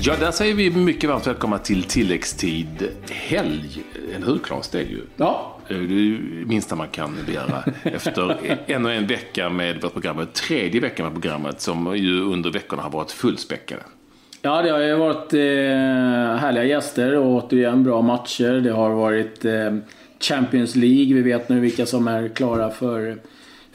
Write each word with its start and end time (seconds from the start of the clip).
Ja, 0.00 0.14
där 0.20 0.30
säger 0.30 0.54
vi 0.54 0.70
mycket 0.70 1.10
varmt 1.10 1.26
välkomna 1.26 1.58
till 1.58 1.82
tilläggstid 1.82 2.88
helg. 3.10 3.84
Eller 4.14 4.26
hur 4.26 4.38
Claes? 4.38 4.68
Det 4.68 4.78
är 4.78 4.82
ju 4.82 5.00
Ja, 5.16 5.56
det 5.68 5.74
är 5.74 6.46
minsta 6.46 6.76
man 6.76 6.88
kan 6.88 7.16
begära 7.26 7.64
efter 7.82 8.36
en 8.66 8.84
och 8.86 8.92
en 8.92 9.06
vecka 9.06 9.48
med 9.48 9.82
vårt 9.82 9.92
program. 9.92 10.26
Tredje 10.32 10.80
veckan 10.80 11.04
med 11.06 11.12
programmet 11.12 11.60
som 11.60 11.96
ju 11.96 12.20
under 12.22 12.50
veckorna 12.50 12.82
har 12.82 12.90
varit 12.90 13.10
fullspäckade. 13.10 13.82
ja 14.42 14.62
det 14.62 14.70
har 14.70 14.78
ju 14.78 14.94
varit 14.96 15.32
eh, 15.34 16.40
härliga 16.40 16.64
gäster 16.64 17.16
och 17.16 17.26
återigen 17.26 17.84
bra 17.84 18.02
matcher. 18.02 18.52
Det 18.52 18.70
har 18.72 18.90
varit 18.90 19.44
eh, 19.44 19.76
Champions 20.20 20.76
League. 20.76 21.14
Vi 21.14 21.22
vet 21.22 21.48
nu 21.48 21.60
vilka 21.60 21.86
som 21.86 22.08
är 22.08 22.28
klara 22.28 22.70
för 22.70 23.18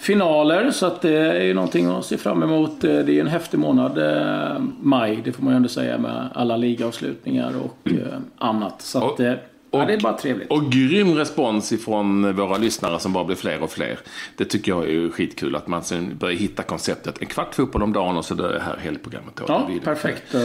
finaler. 0.04 0.71
Så 0.71 0.86
att 0.86 1.02
det 1.02 1.18
är 1.18 1.43
ju 1.43 1.54
någonting 1.54 1.86
att 1.86 2.06
se 2.06 2.18
fram 2.18 2.44
emot. 2.44 2.84
Eh, 2.84 2.89
Det 2.89 3.11
är 3.11 3.14
ju 3.14 3.20
en 3.20 3.28
häftig 3.28 3.57
månad, 3.60 3.98
eh, 3.98 4.61
maj. 4.82 5.21
Det 5.25 5.32
får 5.32 5.44
man 5.44 5.54
ju 5.54 5.57
ändå 5.57 5.70
säga 5.70 5.98
med 5.98 6.30
alla 6.34 6.57
ligaavslutningar 6.57 7.54
och 7.64 7.92
eh, 7.92 7.98
annat. 8.38 8.82
Så 8.82 8.97
att, 8.97 9.04
Och- 9.04 9.20
eh, 9.20 9.34
ja, 9.71 9.82
och- 9.82 9.88
det 9.88 9.94
är 9.94 10.00
bara 10.00 10.14
trevligt. 10.18 10.52
Och 10.52 10.71
grym 10.71 11.16
respons 11.16 11.71
ifrån 11.71 12.36
våra 12.36 12.58
lyssnare 12.58 13.00
som 13.00 13.14
bara 13.14 13.24
blir 13.24 13.36
fler 13.36 13.64
och 13.64 13.71
fler. 13.71 14.00
Det 14.38 14.46
tycker 14.46 14.71
jag 14.71 14.89
är 14.89 15.10
skitkul 15.10 15.56
att 15.56 15.68
man 15.68 15.84
sen 15.84 16.18
börjar 16.18 16.36
hitta 16.38 16.64
konceptet. 16.64 17.18
En 17.22 17.28
kvart 17.28 17.56
fotboll 17.56 17.83
om 17.83 17.94
dagen 17.94 18.18
och 18.18 18.25
så 18.25 18.33
det 18.33 18.61
här 18.66 18.78
helgprogrammet. 18.83 19.42
Ja, 19.47 19.70
perfekt. 19.83 20.36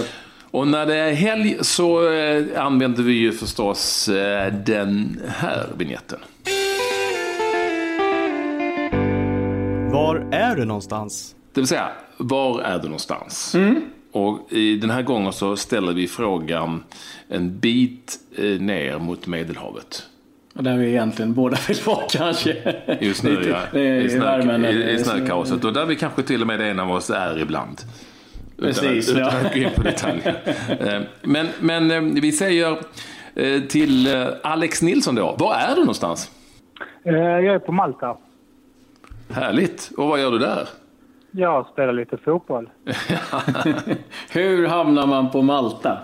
Och 0.50 0.68
när 0.68 0.86
det 0.86 0.94
är 0.96 1.12
helg 1.12 1.56
så 1.60 2.00
använder 2.56 3.02
vi 3.02 3.12
ju 3.12 3.32
förstås 3.32 4.08
den 4.66 5.20
här 5.28 5.66
vignetten. 5.78 6.18
Var 9.98 10.26
är 10.30 10.56
du 10.56 10.64
någonstans? 10.64 11.36
Det 11.54 11.60
vill 11.60 11.68
säga, 11.68 11.88
var 12.16 12.60
är 12.60 12.78
du 12.78 12.84
någonstans? 12.84 13.54
Mm. 13.54 13.82
Och 14.12 14.52
i 14.52 14.76
den 14.76 14.90
här 14.90 15.02
gången 15.02 15.32
så 15.32 15.56
ställer 15.56 15.92
vi 15.92 16.08
frågan 16.08 16.84
en 17.28 17.58
bit 17.58 18.18
eh, 18.36 18.44
ner 18.44 18.98
mot 18.98 19.26
Medelhavet. 19.26 20.02
Och 20.54 20.62
där 20.62 20.76
vi 20.76 20.88
egentligen 20.88 21.34
båda 21.34 21.56
vill 21.68 21.76
vara 21.86 22.04
kanske. 22.10 22.56
Just 23.00 23.22
nu 23.22 23.48
ja. 23.50 23.58
det 23.72 23.80
är 23.80 24.00
I, 24.00 24.04
i 24.04 24.08
snö, 24.10 24.20
värmen, 24.20 24.64
i, 24.64 24.90
i 24.90 24.98
snökaoset. 24.98 25.64
Och 25.64 25.72
där 25.72 25.86
vi 25.86 25.96
kanske 25.96 26.22
till 26.22 26.40
och 26.40 26.46
med 26.46 26.60
en 26.60 26.80
av 26.80 26.90
oss 26.90 27.10
är 27.10 27.38
ibland. 27.38 27.80
Precis, 28.58 29.10
utan, 29.10 29.22
ja. 29.22 29.28
utan 29.28 29.46
att 29.46 29.54
gå 29.54 29.60
in 29.60 29.70
på 29.76 29.82
detaljer. 29.82 30.36
Eh, 30.80 31.00
men, 31.22 31.48
men 31.60 31.90
eh, 31.90 32.00
vi 32.22 32.32
säger 32.32 32.78
eh, 33.34 33.60
till 33.62 34.14
eh, 34.14 34.26
Alex 34.42 34.82
Nilsson 34.82 35.14
då. 35.14 35.36
Var 35.38 35.54
är 35.54 35.74
du 35.74 35.80
någonstans? 35.80 36.30
Eh, 37.04 37.14
Jag 37.14 37.44
är 37.54 37.58
på 37.58 37.72
Malta. 37.72 38.16
Härligt. 39.30 39.90
Och 39.96 40.08
vad 40.08 40.20
gör 40.20 40.30
du 40.30 40.38
där? 40.38 40.68
Jag 41.30 41.66
spelar 41.66 41.92
lite 41.92 42.16
fotboll. 42.16 42.70
Hur 44.32 44.66
hamnar 44.66 45.06
man 45.06 45.30
på 45.30 45.42
Malta? 45.42 45.98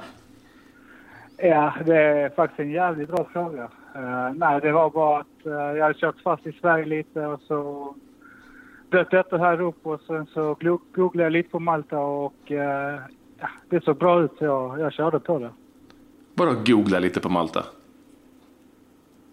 Ja, 1.36 1.74
det 1.86 1.96
är 1.96 2.28
faktiskt 2.28 2.60
en 2.60 2.70
jävligt 2.70 3.08
bra 3.08 3.26
fråga. 3.32 3.62
Eh, 3.94 4.32
nej, 4.34 4.60
det 4.60 4.72
var 4.72 4.90
bara 4.90 5.20
att 5.20 5.46
eh, 5.46 5.52
jag 5.52 5.82
hade 5.82 5.94
kört 5.94 6.20
fast 6.24 6.46
i 6.46 6.52
Sverige 6.52 6.84
lite 6.84 7.20
och 7.26 7.40
så 7.40 7.94
dök 8.88 9.10
detta 9.10 9.38
här 9.38 9.60
upp 9.60 9.86
och 9.86 10.00
sen 10.06 10.26
så 10.26 10.56
googlade 10.94 11.22
jag 11.22 11.32
lite 11.32 11.50
på 11.50 11.60
Malta 11.60 11.98
och 11.98 12.52
eh, 12.52 13.00
ja, 13.40 13.48
det 13.68 13.84
såg 13.84 13.96
bra 13.96 14.22
ut 14.22 14.32
så 14.38 14.44
jag, 14.44 14.80
jag 14.80 14.92
körde 14.92 15.20
på 15.20 15.38
det. 15.38 15.50
Bara 16.34 16.54
googla 16.54 16.98
lite 16.98 17.20
på 17.20 17.28
Malta. 17.28 17.64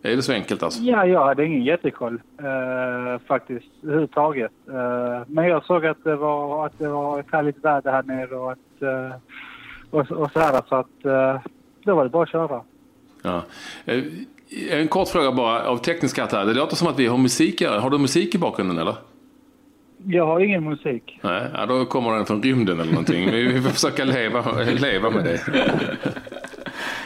Är 0.04 0.16
det 0.16 0.22
så 0.22 0.34
enkelt 0.34 0.64
alltså? 0.64 0.82
Ja, 0.82 1.06
jag 1.06 1.26
hade 1.26 1.46
ingen 1.46 1.64
jättekoll 1.64 2.22
eh, 2.40 3.22
faktiskt 3.28 3.66
överhuvudtaget. 3.84 4.52
Eh, 4.70 5.22
men 5.28 5.48
jag 5.48 5.66
såg 5.66 5.86
att 5.86 6.04
det 6.04 6.16
var, 6.16 6.66
att 6.66 6.80
det 6.80 6.88
var 6.88 7.20
ett 7.20 7.26
härligt 7.32 7.66
väder 7.66 7.92
här 7.92 8.04
nere 8.04 8.36
och, 8.36 8.52
att, 8.52 8.82
eh, 8.82 9.16
och, 9.90 10.12
och 10.12 10.32
så 10.32 10.40
här 10.40 10.61
så 10.70 10.76
att 10.76 11.06
eh, 11.06 11.42
då 11.84 11.95
var 11.95 12.04
det 12.04 12.10
bara 12.10 12.23
att 12.23 12.30
köra. 12.30 12.61
Ja. 13.23 13.42
Eh, 13.86 14.04
En 14.72 14.88
kort 14.88 15.08
fråga 15.08 15.32
bara 15.32 15.64
av 15.64 15.78
teknisk 15.78 16.16
karaktär. 16.16 16.45
Det 16.45 16.54
låter 16.54 16.76
som 16.76 16.88
att 16.88 17.00
vi 17.00 17.08
har 17.08 17.17
musik. 17.17 17.61
Har 17.66 17.90
du 17.90 17.98
musik 17.98 18.36
i 18.36 18.38
bakgrunden 18.38 18.78
eller? 18.78 18.95
Jag 20.06 20.26
har 20.26 20.40
ingen 20.40 20.64
musik. 20.70 21.20
Nej, 21.23 21.44
ja, 21.54 21.66
då 21.66 21.86
kommer 21.86 22.11
den 22.16 22.26
från 22.26 22.44
rymden 22.44 22.80
eller 22.80 22.92
någonting. 22.92 23.32
Vi 23.32 23.48
vi 23.48 23.61
får 23.61 23.70
försöka 23.70 24.04
leva, 24.04 24.52
leva 24.64 25.10
med 25.10 25.23
det. 25.23 25.40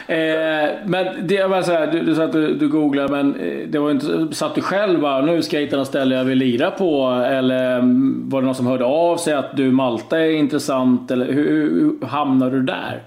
Eh, 0.08 0.70
men 0.84 1.26
det 1.26 1.46
var 1.46 1.62
så 1.62 1.72
här, 1.72 1.86
du, 1.86 2.02
du 2.02 2.14
sa 2.14 2.24
att 2.24 2.32
du, 2.32 2.54
du 2.54 2.68
googlade, 2.68 3.08
men 3.12 3.34
eh, 3.34 3.68
det 3.68 3.78
var 3.78 3.90
inte, 3.90 4.34
satt 4.34 4.54
du 4.54 4.60
själv 4.60 5.00
bara, 5.00 5.20
nu 5.20 5.42
ska 5.42 5.56
jag 5.56 5.64
hitta 5.64 5.76
något 5.76 5.86
ställe 5.86 6.14
jag 6.14 6.24
vill 6.24 6.38
lira 6.38 6.70
på? 6.70 7.22
Eller 7.26 7.78
mm, 7.78 8.28
var 8.28 8.40
det 8.40 8.46
någon 8.46 8.54
som 8.54 8.66
hörde 8.66 8.84
av 8.84 9.16
sig 9.16 9.34
att 9.34 9.56
du, 9.56 9.70
Malta 9.70 10.20
är 10.20 10.30
intressant? 10.30 11.10
Eller 11.10 11.32
hur, 11.32 11.70
hur 11.70 12.06
hamnade 12.06 12.50
du 12.50 12.62
där? 12.62 13.02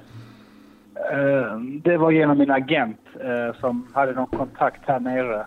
Eh, 1.12 1.60
det 1.60 1.98
var 1.98 2.12
genom 2.12 2.38
min 2.38 2.52
agent 2.52 2.98
som 3.60 3.88
hade 3.94 4.12
någon 4.12 4.28
kontakt 4.28 4.82
här 4.86 5.00
nere. 5.00 5.46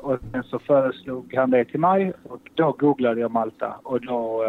Och 0.00 0.18
sen 0.32 0.42
så 0.42 0.58
föreslog 0.58 1.34
han 1.34 1.50
det 1.50 1.64
till 1.64 1.80
mig 1.80 2.12
och 2.28 2.50
då 2.54 2.72
googlade 2.72 3.20
jag 3.20 3.30
Malta 3.30 3.74
och 3.82 4.00
då, 4.00 4.44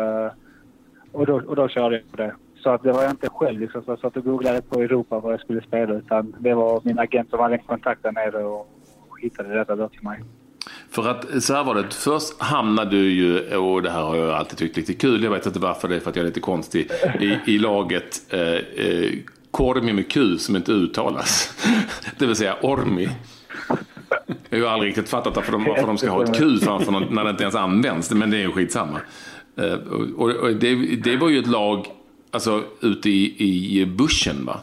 och 1.12 1.26
då, 1.26 1.42
och 1.48 1.56
då 1.56 1.68
körde 1.68 1.96
jag 1.96 2.12
på 2.12 2.18
det. 2.18 2.34
Så 2.64 2.70
att 2.70 2.84
det 2.84 2.92
var 2.92 3.02
jag 3.04 3.12
inte 3.12 3.30
själv 3.30 3.60
liksom, 3.60 3.84
som 3.84 3.98
satt 3.98 4.18
och 4.18 4.24
googlade 4.24 4.62
på 4.62 4.82
Europa 4.82 5.20
vad 5.20 5.34
jag 5.34 5.40
skulle 5.40 5.62
spela 5.62 5.94
utan 5.94 6.36
det 6.40 6.54
var 6.54 6.82
min 6.84 7.00
agent 7.00 7.30
som 7.30 7.40
hade 7.40 7.56
en 7.56 7.64
kontakt 7.64 8.04
där 8.04 8.12
nere 8.12 8.44
och, 8.44 8.76
hittade 9.22 9.56
detta 9.56 9.76
då 9.76 9.90
till 9.90 10.04
mig. 10.04 10.20
För 10.90 11.08
att 11.08 11.44
så 11.44 11.54
här 11.54 11.64
var 11.64 11.76
det. 11.76 11.94
Först 11.94 12.42
hamnade 12.42 12.92
du 12.92 13.12
ju, 13.12 13.56
och 13.56 13.82
det 13.82 13.90
här 13.90 14.02
har 14.02 14.16
jag 14.16 14.30
alltid 14.30 14.58
tyckt 14.58 14.78
lite 14.78 14.94
kul. 14.94 15.24
Jag 15.24 15.32
vet 15.32 15.46
inte 15.46 15.60
varför 15.60 15.88
det 15.88 15.96
är 15.96 16.00
för 16.00 16.10
att 16.10 16.16
jag 16.16 16.24
är 16.24 16.28
lite 16.28 16.40
konstig. 16.40 16.92
I, 17.20 17.38
i 17.46 17.58
laget 17.58 18.34
eh, 18.34 18.40
eh, 18.86 19.12
Kormi 19.52 19.94
med 19.94 20.12
Q 20.12 20.38
som 20.38 20.56
inte 20.56 20.72
uttalas. 20.72 21.58
Det 22.20 22.26
vill 22.26 22.36
säga 22.36 22.56
Ormi. 22.62 23.10
Jag 24.50 24.58
har 24.58 24.58
ju 24.58 24.68
aldrig 24.68 24.90
riktigt 24.90 25.10
fattat 25.10 25.36
varför 25.36 25.52
de, 25.52 25.64
varför 25.64 25.88
de 25.88 25.98
ska 25.98 26.10
ha 26.10 26.24
ett 26.24 26.38
Q 26.38 26.58
framför 26.58 26.92
någon 26.92 27.16
när 27.16 27.24
det 27.24 27.30
inte 27.30 27.44
ens 27.44 27.56
används. 27.56 28.12
Men 28.12 28.30
det 28.32 28.38
är 28.38 28.42
ju 28.42 28.52
skitsamma. 28.52 29.00
Eh, 29.58 29.74
och, 30.18 30.30
och 30.30 30.56
det, 30.56 30.76
det 30.96 31.18
var 31.18 31.30
ju 31.30 31.40
ett 31.40 31.48
lag 31.48 31.88
alltså, 32.32 32.64
ute 32.82 33.10
i, 33.10 33.82
i 33.82 33.86
buschen 33.86 34.46
va? 34.46 34.60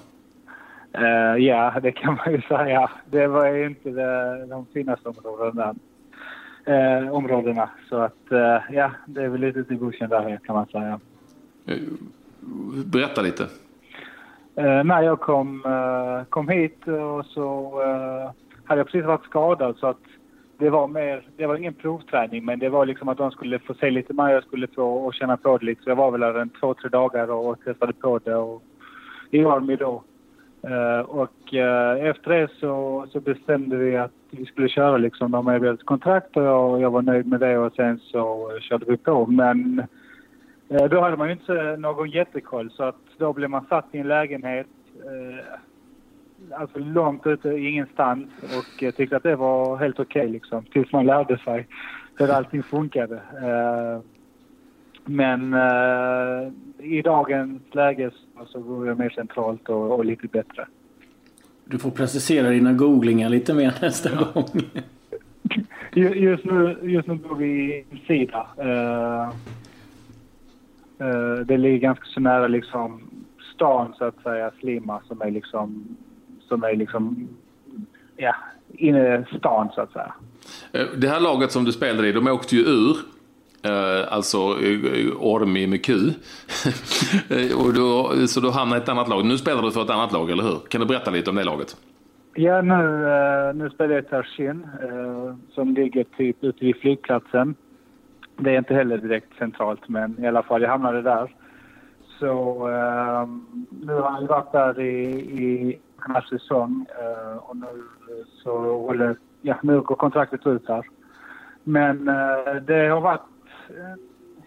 Eh, 0.99 1.45
ja, 1.45 1.81
det 1.83 1.93
kan 1.93 2.15
man 2.15 2.33
ju 2.33 2.43
säga. 2.43 2.91
Det 3.11 3.27
var 3.27 3.47
ju 3.47 3.67
inte 3.67 3.91
det, 3.91 4.47
de 4.47 4.67
finaste 4.67 5.09
områdena. 5.09 5.75
Eh, 6.65 7.15
områdena. 7.15 7.71
Så 7.89 7.97
att 7.97 8.33
eh, 8.33 8.59
ja, 8.71 8.91
det 9.07 9.23
är 9.23 9.29
väl 9.29 9.41
lite 9.41 9.59
ute 9.59 9.75
i 9.75 9.77
buschen 9.77 10.11
där 10.11 10.41
kan 10.45 10.55
man 10.55 10.67
säga. 10.67 11.01
Berätta 12.87 13.23
lite. 13.23 13.47
När 14.85 15.03
jag 15.03 15.21
kom, 15.21 15.63
kom 16.29 16.49
hit 16.49 16.89
och 16.89 17.27
så 17.27 17.73
hade 18.65 18.81
jag 18.81 18.87
precis 18.87 19.05
varit 19.05 19.25
skadad 19.25 19.77
så 19.77 19.87
att 19.87 20.03
det 20.59 20.71
var 20.71 20.89
mer, 20.89 21.23
det 21.37 21.47
var 21.47 21.57
ingen 21.57 21.75
provträning 21.75 22.45
men 22.45 22.59
det 22.59 22.69
var 22.69 22.87
liksom 22.87 23.09
att 23.09 23.19
de 23.19 23.31
skulle 23.31 23.59
få 23.59 23.75
se 23.75 23.91
lite 23.91 24.13
mer, 24.13 24.29
jag 24.29 24.45
skulle 24.45 24.67
få 24.67 24.85
och 24.85 25.15
känna 25.15 25.37
på 25.37 25.59
det 25.59 25.67
lite. 25.67 25.83
Så 25.83 25.91
jag 25.91 25.97
var 25.97 26.11
väl 26.11 26.21
där 26.21 26.35
en 26.35 26.49
två, 26.49 26.75
tre 26.75 26.89
dagar 26.89 27.31
och 27.31 27.61
testade 27.65 27.93
på 27.93 28.19
det 28.25 28.35
och 28.35 28.63
i 29.31 29.45
Army 29.45 29.77
då. 29.77 30.03
Uh, 30.69 31.01
och 31.01 31.55
uh, 31.55 32.07
efter 32.07 32.31
det 32.31 32.49
så, 32.61 33.07
så 33.13 33.21
bestämde 33.21 33.77
vi 33.77 33.97
att 33.97 34.13
vi 34.31 34.47
skulle 34.47 34.69
köra 34.69 34.97
liksom. 34.97 35.31
De 35.31 35.49
erbjöd 35.49 35.75
ett 35.75 35.87
kontrakt 35.87 36.37
och 36.37 36.43
jag, 36.43 36.81
jag 36.81 36.91
var 36.91 37.03
nöjd 37.03 37.27
med 37.27 37.41
det 37.41 37.59
och 37.59 37.73
sen 37.73 37.99
så 37.99 38.51
körde 38.61 38.85
vi 38.89 38.97
på. 38.97 39.27
Men 39.27 39.83
uh, 40.71 40.85
då 40.85 41.01
hade 41.01 41.17
man 41.17 41.29
ju 41.29 41.33
inte 41.33 41.77
någon 41.77 42.11
jättekoll 42.11 42.71
så 42.71 42.85
att 42.85 43.01
då 43.19 43.33
blev 43.33 43.51
man 43.51 43.67
satt 43.69 43.87
i 43.93 43.99
en 43.99 44.09
lägenhet 44.09 44.67
alltså 46.55 46.79
långt 46.79 47.27
ute 47.27 47.49
i 47.49 47.69
ingenstans 47.69 48.29
och 48.43 48.83
eh, 48.83 48.91
tyckte 48.95 49.17
att 49.17 49.23
det 49.23 49.37
var 49.37 49.77
helt 49.77 50.01
okej 50.01 50.29
liksom. 50.29 50.65
Tills 50.65 50.93
man 50.93 51.07
lärde 51.07 51.39
sig 51.39 51.67
hur 52.19 52.31
allting 52.31 52.63
funkade. 52.63 53.15
Eh, 53.17 54.01
men 55.05 55.55
eh, 55.55 56.53
i 56.79 57.03
dagens 57.03 57.63
läge 57.75 58.11
så, 58.47 58.61
går 58.61 58.87
jag 58.87 58.99
mer 58.99 59.11
centralt 59.11 59.69
och, 59.69 59.93
och 59.99 60.05
lite 60.05 60.27
bättre. 60.27 60.67
Du 61.65 61.79
får 61.79 61.91
precisera 61.91 62.49
dina 62.51 62.73
googlingar 62.73 63.29
lite 63.29 63.55
mer 63.55 63.75
nästa 63.83 64.11
gång. 64.25 64.45
Ju- 65.95 66.15
Just 66.15 66.45
nu, 66.45 66.79
just 66.83 67.09
nu 67.09 67.15
bor 67.15 67.35
vi 67.37 67.75
i 67.75 67.85
Sida. 68.07 68.47
Eh, 68.59 69.29
eh, 71.09 71.35
det 71.45 71.57
ligger 71.57 71.79
ganska 71.79 72.05
så 72.05 72.21
nära 72.21 72.49
liksom 72.49 73.01
stan 73.55 73.93
så 73.99 74.05
att 74.05 74.23
säga, 74.23 74.51
Slima 74.61 75.01
som 75.09 75.21
är 75.23 75.31
liksom, 75.31 75.97
som 76.49 76.63
är 76.65 76.77
liksom, 76.77 77.29
ja, 78.17 78.35
inne 78.69 79.19
i 79.19 79.39
stan 79.39 79.69
så 79.75 79.81
att 79.81 79.93
säga. 79.93 80.15
Eh, 80.73 80.87
Det 80.97 81.09
här 81.09 81.21
laget 81.21 81.53
som 81.53 81.65
du 81.65 81.73
spelade 81.73 82.09
i, 82.09 82.13
de 82.13 82.27
åkte 82.29 82.57
ju 82.57 82.63
ur. 82.63 82.97
Eh, 83.63 84.13
alltså 84.13 84.39
Ormi 85.19 85.67
med 85.67 85.85
Q. 85.85 85.93
Eh, 87.31 87.67
och 87.67 87.75
då, 87.75 88.13
så 88.27 88.41
då 88.41 88.51
hamnade 88.51 88.83
ett 88.83 88.89
annat 88.89 89.09
lag. 89.09 89.25
Nu 89.25 89.39
spelar 89.39 89.63
du 89.63 89.71
för 89.71 89.83
ett 89.83 89.91
annat 89.91 90.13
lag, 90.13 90.31
eller 90.31 90.43
hur? 90.43 90.59
Kan 90.69 90.81
du 90.81 90.87
berätta 90.87 91.11
lite 91.11 91.31
om 91.31 91.37
det 91.37 91.45
laget? 91.45 91.77
Ja, 92.35 92.63
nu, 92.63 92.75
nu 93.55 93.71
spelar 93.71 93.95
jag 93.95 94.05
i 94.05 94.07
Tarshin 94.07 94.67
som 95.55 95.75
ligger 95.75 96.05
typ 96.17 96.45
ute 96.45 96.65
vid 96.65 96.77
flygplatsen. 96.77 97.55
Det 98.37 98.51
är 98.55 98.59
inte 98.59 98.75
heller 98.75 98.99
direkt 98.99 99.39
centralt, 99.39 99.89
men 99.89 100.25
i 100.25 100.27
alla 100.27 100.43
fall, 100.43 100.63
jag 100.63 100.69
hamnade 100.69 101.03
där. 101.03 101.35
Så 102.19 102.29
nu 103.83 103.93
har 103.93 104.11
han 104.11 104.27
varit 104.27 104.53
där 104.53 104.81
i, 104.81 105.05
i 105.17 105.79
den 106.07 106.15
här 106.15 106.27
säsong 106.31 106.87
eh, 107.01 107.37
och 107.37 107.57
nu 107.57 107.67
eh, 107.67 108.27
så 108.43 108.77
håller, 108.77 109.17
ja, 109.43 109.57
nu 109.63 109.81
går 109.81 109.97
kontraktet 109.97 110.47
ut 110.47 110.69
här. 110.69 110.87
Men 111.65 112.09
eh, 112.09 112.55
det 112.67 112.89
har 112.89 113.01
varit 113.01 113.21
en 113.69 113.99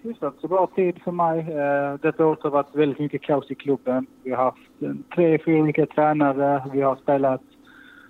hyfsat 0.01 0.35
så 0.41 0.47
bra 0.47 0.69
tid 0.75 1.01
för 1.03 1.11
mig. 1.11 1.39
Eh, 1.39 1.93
detta 2.01 2.25
året 2.25 2.43
har 2.43 2.49
varit 2.49 2.75
väldigt 2.75 2.99
mycket 2.99 3.21
kaos 3.21 3.51
i 3.51 3.55
klubben. 3.55 4.07
Vi 4.23 4.31
har 4.31 4.43
haft 4.43 5.07
tre, 5.15 5.39
fyra 5.45 5.61
olika 5.61 5.85
tränare. 5.85 6.63
Vi 6.73 6.81
har 6.81 6.95
spelat 6.95 7.41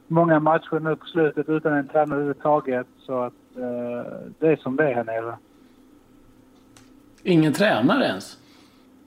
många 0.08 0.40
matcher 0.40 0.80
nu 0.80 0.96
på 0.96 1.06
slutet 1.06 1.50
utan 1.50 1.74
en 1.74 1.88
tränare 1.88 2.16
överhuvudtaget. 2.16 2.88
Så 3.00 3.20
att 3.20 3.34
eh, 3.56 4.12
det 4.40 4.48
är 4.48 4.56
som 4.56 4.76
det 4.76 4.90
är 4.90 4.96
här 4.96 5.04
nere. 5.04 5.38
Ingen 7.24 7.54
tränare 7.54 8.06
ens? 8.06 8.39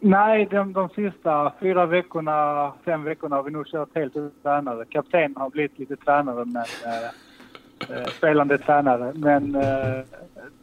Nej, 0.04 0.48
de, 0.50 0.72
de 0.72 0.88
sista 0.88 1.52
fyra 1.60 1.86
veckorna, 1.86 2.72
fem 2.84 3.04
veckorna 3.04 3.36
har 3.36 3.42
vi 3.42 3.50
nog 3.50 3.66
kört 3.66 3.88
helt 3.94 4.16
utan 4.16 4.30
tränare. 4.42 4.84
Kapten 4.84 5.34
har 5.36 5.50
blivit 5.50 5.78
lite 5.78 5.96
tränare, 5.96 6.44
men 6.44 6.56
eh, 6.56 7.96
eh, 7.96 8.06
spelande 8.06 8.58
tränare. 8.58 9.12
Men 9.14 9.54
eh, 9.54 10.00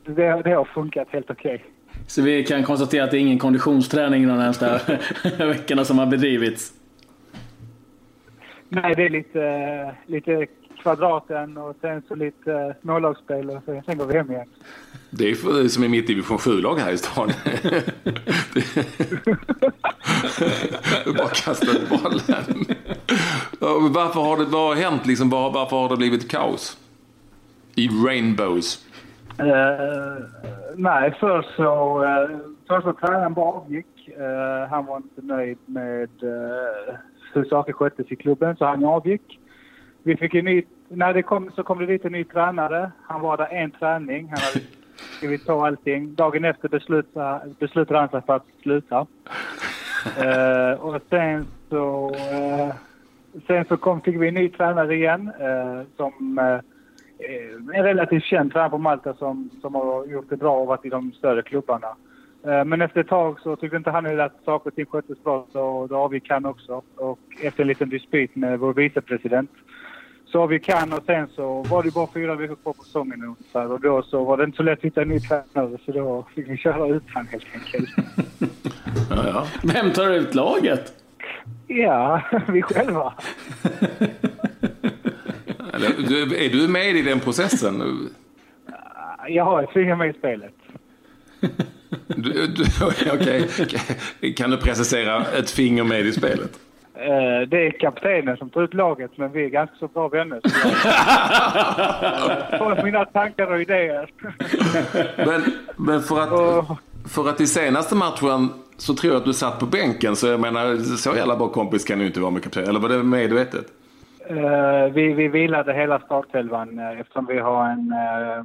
det, 0.05 0.41
det 0.43 0.51
har 0.51 0.65
funkat 0.65 1.07
helt 1.09 1.29
okej. 1.29 1.55
Okay. 1.55 1.67
Så 2.07 2.21
vi 2.21 2.43
kan 2.43 2.63
konstatera 2.63 3.03
att 3.03 3.11
det 3.11 3.17
är 3.17 3.21
ingen 3.21 3.39
konditionsträning 3.39 4.27
de 4.27 4.37
närmsta 4.37 4.79
veckorna 5.37 5.85
som 5.85 5.99
har 5.99 6.05
bedrivits? 6.05 6.73
Nej, 8.69 8.95
det 8.95 9.05
är 9.05 9.09
lite, 9.09 9.95
lite 10.05 10.47
kvadraten 10.81 11.57
och 11.57 11.75
sen 11.81 12.01
så 12.07 12.15
lite 12.15 12.75
smålagsspel 12.81 13.49
och 13.49 13.63
sen 13.85 13.97
går 13.97 14.05
vi 14.05 14.17
hem 14.17 14.31
igen. 14.31 14.47
Det 15.09 15.31
är 15.31 15.35
för, 15.35 15.67
som 15.67 15.83
är 15.83 15.87
mitt 15.87 16.07
division 16.07 16.37
7-lag 16.37 16.75
här 16.75 16.91
i 16.91 16.97
stan. 16.97 17.29
du 21.05 21.13
bara 21.17 21.29
kastar 21.29 21.71
ut 21.71 21.89
bollen. 21.89 22.65
Varför 23.93 24.19
har 24.19 24.37
det, 24.37 24.45
vad 24.45 24.67
har 24.67 24.75
hänt 24.75 25.05
liksom? 25.05 25.29
Varför 25.29 25.77
har 25.77 25.89
det 25.89 25.97
blivit 25.97 26.31
kaos? 26.31 26.77
I 27.75 27.87
Rainbows. 27.87 28.85
Uh, 29.39 30.25
nej, 30.75 31.15
först 31.19 31.55
så, 31.55 32.03
uh, 32.03 32.39
först 32.67 32.85
så 32.85 32.93
tränaren 32.93 33.33
bara 33.33 33.51
avgick. 33.51 34.09
Uh, 34.19 34.69
han 34.69 34.85
var 34.85 34.97
inte 34.97 35.21
nöjd 35.21 35.57
med 35.65 36.09
hur 37.33 37.43
saker 37.43 37.73
sköttes 37.73 38.11
i 38.11 38.15
klubben 38.15 38.55
så 38.55 38.65
han 38.65 38.85
avgick. 38.85 39.39
Vi 40.03 40.17
fick 40.17 40.35
en 40.35 40.45
ny, 40.45 40.63
när 40.87 41.13
det 41.13 41.23
kom 41.23 41.51
så 41.55 41.63
kom 41.63 41.79
det 41.79 41.85
dit 41.85 42.05
en 42.05 42.11
ny 42.11 42.23
tränare. 42.23 42.91
Han 43.01 43.21
var 43.21 43.37
där 43.37 43.47
en 43.51 43.71
träning. 43.71 44.27
Han 44.29 44.39
hade 44.39 44.65
skrivit 45.17 45.45
på 45.45 45.65
allting. 45.65 46.15
Dagen 46.15 46.45
efter 46.45 46.69
beslutade, 46.69 47.53
beslutade 47.59 47.99
han 47.99 48.09
sig 48.09 48.21
för 48.21 48.35
att 48.35 48.45
sluta. 48.61 49.07
Uh, 50.23 50.81
och 50.85 51.01
sen 51.09 51.47
så, 51.69 52.09
uh, 52.09 52.73
sen 53.47 53.65
så 53.65 53.77
kom, 53.77 54.01
fick 54.01 54.21
vi 54.21 54.27
en 54.27 54.33
ny 54.33 54.49
tränare 54.49 54.95
igen 54.95 55.31
uh, 55.41 55.81
som 55.97 56.39
en 57.73 57.83
relativt 57.83 58.23
känd 58.23 58.51
tränare 58.51 58.69
på 58.69 58.77
Malta 58.77 59.13
som, 59.13 59.49
som 59.61 59.75
har 59.75 60.05
gjort 60.05 60.29
det 60.29 60.37
bra 60.37 60.57
och 60.57 60.67
varit 60.67 60.85
i 60.85 60.89
de 60.89 61.11
större 61.11 61.41
klubbarna. 61.41 61.95
Men 62.43 62.81
efter 62.81 63.01
ett 63.01 63.07
tag 63.07 63.39
så 63.39 63.55
tyckte 63.55 63.77
inte 63.77 63.91
han 63.91 64.19
att 64.19 64.43
saker 64.45 64.69
och 64.69 64.75
ting 64.75 64.85
sköttes 64.85 65.23
bra 65.23 65.47
så 65.51 65.87
då 65.87 65.97
avgick 65.97 66.29
han 66.29 66.45
också. 66.45 66.81
Och 66.95 67.19
efter 67.41 67.61
en 67.61 67.67
liten 67.67 67.89
dispyt 67.89 68.35
med 68.35 68.59
vår 68.59 68.73
vicepresident 68.73 69.49
så 70.31 70.47
vi 70.47 70.59
kan 70.59 70.93
och 70.93 71.03
sen 71.05 71.27
så 71.35 71.63
var 71.63 71.83
det 71.83 71.93
bara 71.93 72.07
fyra 72.13 72.35
veckor 72.35 72.55
kvar 72.55 72.73
på 72.73 72.83
säsongen 72.83 73.23
ungefär 73.23 73.71
och 73.71 73.81
då 73.81 74.03
så 74.03 74.23
var 74.23 74.37
det 74.37 74.43
inte 74.43 74.57
så 74.57 74.63
lätt 74.63 74.79
att 74.79 74.85
hitta 74.85 75.01
en 75.01 75.07
ny 75.07 75.19
tränare 75.19 75.77
så 75.85 75.91
då 75.91 76.27
fick 76.35 76.49
vi 76.49 76.57
köra 76.57 76.87
utan 76.87 77.27
helt 77.27 77.45
enkelt. 77.53 77.89
ja, 79.09 79.27
ja. 79.27 79.47
Vem 79.63 79.91
tar 79.91 80.11
ut 80.11 80.35
laget? 80.35 80.93
Ja, 81.67 82.21
vi 82.47 82.61
själva. 82.61 83.13
är 85.73 86.49
du 86.49 86.67
med 86.67 86.95
i 86.95 87.01
den 87.01 87.19
processen? 87.19 88.09
Jag 89.27 89.43
har 89.43 89.63
ett 89.63 89.71
finger 89.71 89.95
med 89.95 90.09
i 90.09 90.13
spelet. 90.13 90.53
Du, 92.07 92.43
okay. 93.13 93.47
Kan 94.33 94.51
du 94.51 94.57
precisera 94.57 95.25
ett 95.25 95.49
finger 95.49 95.83
med 95.83 96.05
i 96.05 96.11
spelet? 96.11 96.59
Eh, 96.93 97.41
det 97.47 97.67
är 97.67 97.79
kaptenen 97.79 98.37
som 98.37 98.49
tar 98.49 98.63
ut 98.63 98.73
laget, 98.73 99.11
men 99.15 99.31
vi 99.31 99.45
är 99.45 99.49
ganska 99.49 99.75
så 99.75 99.87
bra 99.87 100.07
vänner. 100.07 100.39
Får 102.57 102.83
mina 102.83 103.05
tankar 103.05 103.53
och 103.53 103.61
idéer. 103.61 104.09
men, 105.17 105.41
men 105.77 106.01
för, 106.01 106.19
att, 106.19 106.29
för 107.09 107.29
att 107.29 107.41
i 107.41 107.47
senaste 107.47 107.95
matchen 107.95 108.49
så 108.77 108.93
tror 108.93 109.13
jag 109.13 109.19
att 109.19 109.25
du 109.25 109.33
satt 109.33 109.59
på 109.59 109.65
bänken, 109.65 110.15
så 110.15 110.27
jag 110.27 110.39
menar, 110.39 110.75
så 110.75 111.15
jävla 111.15 111.35
bra 111.35 111.47
kompis 111.47 111.85
kan 111.85 111.99
du 111.99 112.05
inte 112.05 112.19
vara 112.19 112.31
med 112.31 112.43
kapten. 112.43 112.69
Eller 112.69 112.79
var 112.79 112.89
det 112.89 113.03
medvetet? 113.03 113.65
Uh, 114.31 114.93
vi, 114.93 115.13
vi 115.13 115.27
vilade 115.27 115.73
hela 115.73 115.99
startelvan 115.99 116.79
uh, 116.79 116.99
eftersom 116.99 117.25
vi 117.25 117.39
har 117.39 117.69
en 117.69 117.93
uh, 117.93 118.43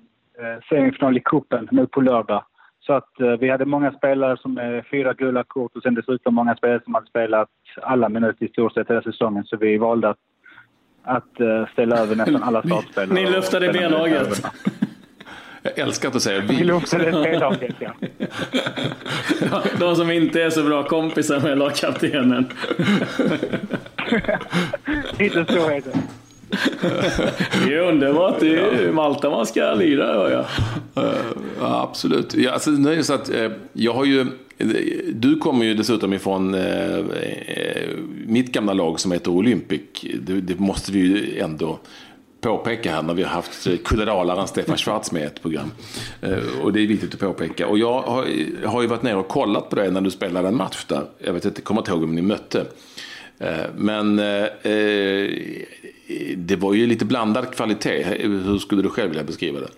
semifinal 0.68 1.16
i 1.16 1.20
kuppen 1.20 1.68
nu 1.70 1.86
på 1.86 2.00
lördag. 2.00 2.44
Så 2.86 2.92
att 2.92 3.20
eh, 3.20 3.30
vi 3.30 3.50
hade 3.50 3.64
många 3.64 3.92
spelare 3.92 4.36
som 4.36 4.58
är 4.58 4.86
fyra 4.90 5.12
gula 5.12 5.44
kort 5.44 5.76
och 5.76 5.82
sen 5.82 5.94
dessutom 5.94 6.34
många 6.34 6.56
spelare 6.56 6.80
som 6.84 6.94
hade 6.94 7.06
spelat 7.06 7.48
alla 7.82 8.08
minuter 8.08 8.46
i 8.46 8.48
stort 8.48 8.74
sett 8.74 8.90
hela 8.90 9.02
säsongen. 9.02 9.44
Så 9.44 9.56
vi 9.56 9.78
valde 9.78 10.08
att, 10.08 10.18
att 11.02 11.40
uh, 11.40 11.66
ställa 11.72 11.98
över 11.98 12.16
nästan 12.16 12.42
alla 12.42 12.62
startspelare. 12.62 13.14
Ni 13.14 13.30
luftade 13.30 13.72
B-laget. 13.72 14.42
Jag 15.62 15.78
älskar 15.78 16.08
att 16.08 16.14
du 16.14 16.20
säger 16.20 16.40
vi. 16.40 16.56
Vi 16.56 16.64
luftade 16.64 17.10
B-laget, 17.24 17.74
ja. 17.78 17.92
De 19.78 19.96
som 19.96 20.10
inte 20.10 20.42
är 20.42 20.50
så 20.50 20.62
bra 20.62 20.82
kompisar 20.82 21.40
med 21.40 21.58
lagkaptenen. 21.58 22.48
Lite 25.18 25.44
så 25.44 25.68
är 25.70 25.80
det. 25.80 25.92
Det 27.66 27.74
är 27.74 27.80
underbart. 27.80 28.40
Det 28.40 28.58
är 28.58 28.92
Malta 28.92 29.30
man 29.30 29.46
ska 29.46 29.74
lira, 29.74 30.06
hör 30.06 30.30
jag. 30.30 30.44
Ja, 31.60 31.82
absolut. 31.82 32.34
Ja, 32.34 32.50
alltså, 32.50 32.70
det 32.70 32.94
är 32.94 33.02
så 33.02 33.14
att, 33.14 33.30
eh, 33.30 33.50
jag 33.72 33.92
har 33.92 34.04
ju, 34.04 34.26
du 35.12 35.36
kommer 35.36 35.64
ju 35.64 35.74
dessutom 35.74 36.12
ifrån 36.12 36.54
eh, 36.54 36.96
eh, 36.96 37.90
mitt 38.26 38.52
gamla 38.52 38.72
lag 38.72 39.00
som 39.00 39.12
heter 39.12 39.30
Olympic. 39.30 39.80
Det, 40.20 40.40
det, 40.40 40.58
måste 40.58 40.92
vi 40.92 40.98
ju 40.98 41.38
ändå 41.38 41.78
påpeka 42.40 42.90
här 42.90 43.02
när 43.02 43.14
vi 43.14 43.22
har 43.22 43.30
haft 43.30 43.68
kulleralaren 43.84 44.48
Stefan 44.48 44.76
Schwarz 44.76 45.12
med 45.12 45.22
i 45.22 45.26
ett 45.26 45.42
program. 45.42 45.70
Och 46.62 46.72
det 46.72 46.80
är 46.80 46.86
viktigt 46.86 47.14
att 47.14 47.20
påpeka. 47.20 47.66
Och 47.66 47.78
jag 47.78 48.02
har, 48.02 48.26
har 48.64 48.82
ju 48.82 48.88
varit 48.88 49.02
nere 49.02 49.16
och 49.16 49.28
kollat 49.28 49.70
på 49.70 49.76
det 49.76 49.90
när 49.90 50.00
du 50.00 50.10
spelade 50.10 50.48
en 50.48 50.56
match 50.56 50.84
där. 50.88 51.02
Jag 51.18 51.32
vet 51.32 51.44
inte, 51.44 51.60
kommer 51.60 51.80
inte 51.80 51.90
ihåg 51.90 52.02
om 52.02 52.14
ni 52.14 52.22
mötte. 52.22 52.64
Men 53.76 54.20
det 56.36 56.56
var 56.56 56.74
ju 56.74 56.86
lite 56.86 57.04
blandad 57.04 57.54
kvalitet. 57.54 58.02
Hur 58.28 58.58
skulle 58.58 58.82
du 58.82 58.88
själv 58.88 59.08
vilja 59.08 59.24
beskriva 59.24 59.60
det? 59.60 59.68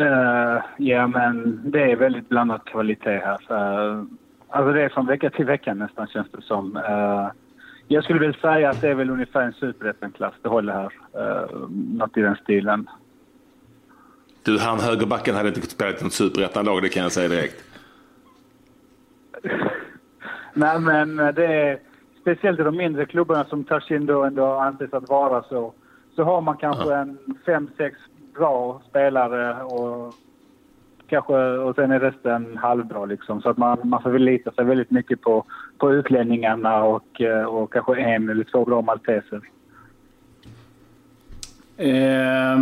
Uh, 0.00 0.62
ja, 0.76 1.06
men 1.06 1.60
det 1.64 1.82
är 1.82 1.96
väldigt 1.96 2.28
blandad 2.28 2.64
kvalitet 2.64 3.20
här. 3.24 3.38
Uh, 3.50 4.04
alltså 4.48 4.72
det 4.72 4.82
är 4.82 4.88
från 4.88 5.06
vecka 5.06 5.30
till 5.30 5.44
vecka 5.44 5.74
nästan 5.74 6.06
känns 6.06 6.26
det 6.32 6.42
som. 6.42 6.76
Uh, 6.76 7.30
jag 7.88 8.04
skulle 8.04 8.20
vilja 8.20 8.40
säga 8.40 8.70
att 8.70 8.80
det 8.80 8.88
är 8.88 8.94
väl 8.94 9.10
ungefär 9.10 9.42
en 9.42 9.52
superettan-klass 9.52 10.34
det 10.42 10.48
håller 10.48 10.72
här. 10.72 10.92
Uh, 11.18 11.68
något 11.70 12.16
i 12.16 12.20
den 12.20 12.36
stilen. 12.36 12.88
Du, 14.42 14.58
han 14.58 14.80
högerbacken 14.80 15.34
hade 15.34 15.48
inte 15.48 15.60
spelat 15.60 16.00
i 16.00 16.04
något 16.04 16.12
superettan-lag, 16.12 16.82
det 16.82 16.88
kan 16.88 17.02
jag 17.02 17.12
säga 17.12 17.28
direkt. 17.28 17.64
Nej, 20.54 20.80
men 20.80 21.16
det 21.16 21.46
är 21.46 21.78
speciellt 22.26 22.60
i 22.60 22.62
de 22.62 22.76
mindre 22.76 23.06
klubbarna 23.06 23.44
som 23.44 23.64
Tashindo 23.64 24.22
ändå 24.22 24.46
anses 24.46 24.92
att 24.92 25.08
vara 25.08 25.42
så, 25.42 25.72
så 26.16 26.22
har 26.22 26.40
man 26.40 26.56
kanske 26.56 26.90
ja. 26.90 26.96
en 26.96 27.18
fem, 27.46 27.70
sex 27.76 27.98
bra 28.34 28.82
spelare 28.88 29.62
och 29.62 30.14
kanske, 31.06 31.34
och 31.34 31.74
sen 31.74 31.90
är 31.90 32.00
resten 32.00 32.56
halvbra 32.56 33.04
liksom. 33.04 33.42
Så 33.42 33.48
att 33.48 33.56
man, 33.56 33.78
man 33.84 34.02
får 34.02 34.10
förlita 34.10 34.52
sig 34.52 34.64
väldigt 34.64 34.90
mycket 34.90 35.20
på, 35.20 35.44
på 35.78 35.92
utlänningarna 35.92 36.84
och, 36.84 37.20
och 37.48 37.72
kanske 37.72 38.00
en 38.00 38.28
eller 38.28 38.44
två 38.44 38.64
bra 38.64 38.82
malteser. 38.82 39.40
Eh, 41.76 42.58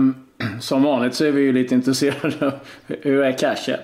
som 0.61 0.83
vanligt 0.83 1.15
så 1.15 1.25
är 1.25 1.33
vi 1.33 1.43
ju 1.43 1.53
lite 1.53 1.75
intresserade 1.75 2.47
av 2.47 2.53
hur 2.87 3.23
är 3.23 3.39
cashen? 3.39 3.81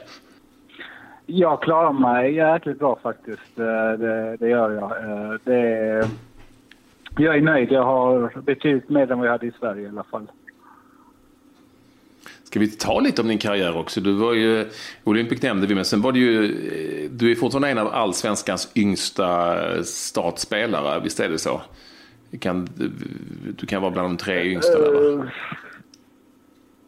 Jag 1.32 1.62
klarar 1.62 1.92
mig 1.92 2.34
jäkligt 2.34 2.78
bra 2.78 2.98
faktiskt. 3.02 3.58
Eh, 3.58 3.92
det, 3.98 4.36
det 4.36 4.48
gör 4.48 4.70
jag. 4.70 4.90
Eh, 4.90 5.34
det, 5.44 6.08
jag 7.18 7.36
är 7.36 7.40
nöjd. 7.40 7.72
Jag 7.72 7.84
har 7.84 8.40
betydligt 8.40 8.88
mer 8.88 9.12
än 9.12 9.18
vad 9.18 9.26
jag 9.26 9.32
hade 9.32 9.46
i 9.46 9.52
Sverige 9.60 9.82
i 9.82 9.88
alla 9.88 10.02
fall. 10.02 10.26
Ska 12.44 12.60
vi 12.60 12.70
ta 12.70 13.00
lite 13.00 13.22
om 13.22 13.28
din 13.28 13.38
karriär 13.38 13.76
också? 13.76 14.00
Du 14.00 14.12
var 14.12 14.34
ju, 14.34 14.66
Olympic 15.04 15.42
nämnde 15.42 15.66
vi, 15.66 15.74
men 15.74 15.84
sen 15.84 16.02
var 16.02 16.12
du 16.12 16.20
ju, 16.20 17.08
du 17.08 17.30
är 17.30 17.34
fortfarande 17.34 17.68
en 17.68 17.78
av 17.78 17.88
allsvenskans 17.88 18.72
yngsta 18.74 19.56
startspelare, 19.84 21.00
visst 21.00 21.20
är 21.20 21.28
det 21.28 21.38
så? 21.38 21.60
Du 22.30 22.38
kan, 22.38 22.68
du 23.56 23.66
kan 23.66 23.82
vara 23.82 23.92
bland 23.92 24.08
de 24.08 24.16
tre 24.16 24.52
yngsta 24.52 24.78
där 24.78 25.16
va? 25.16 25.30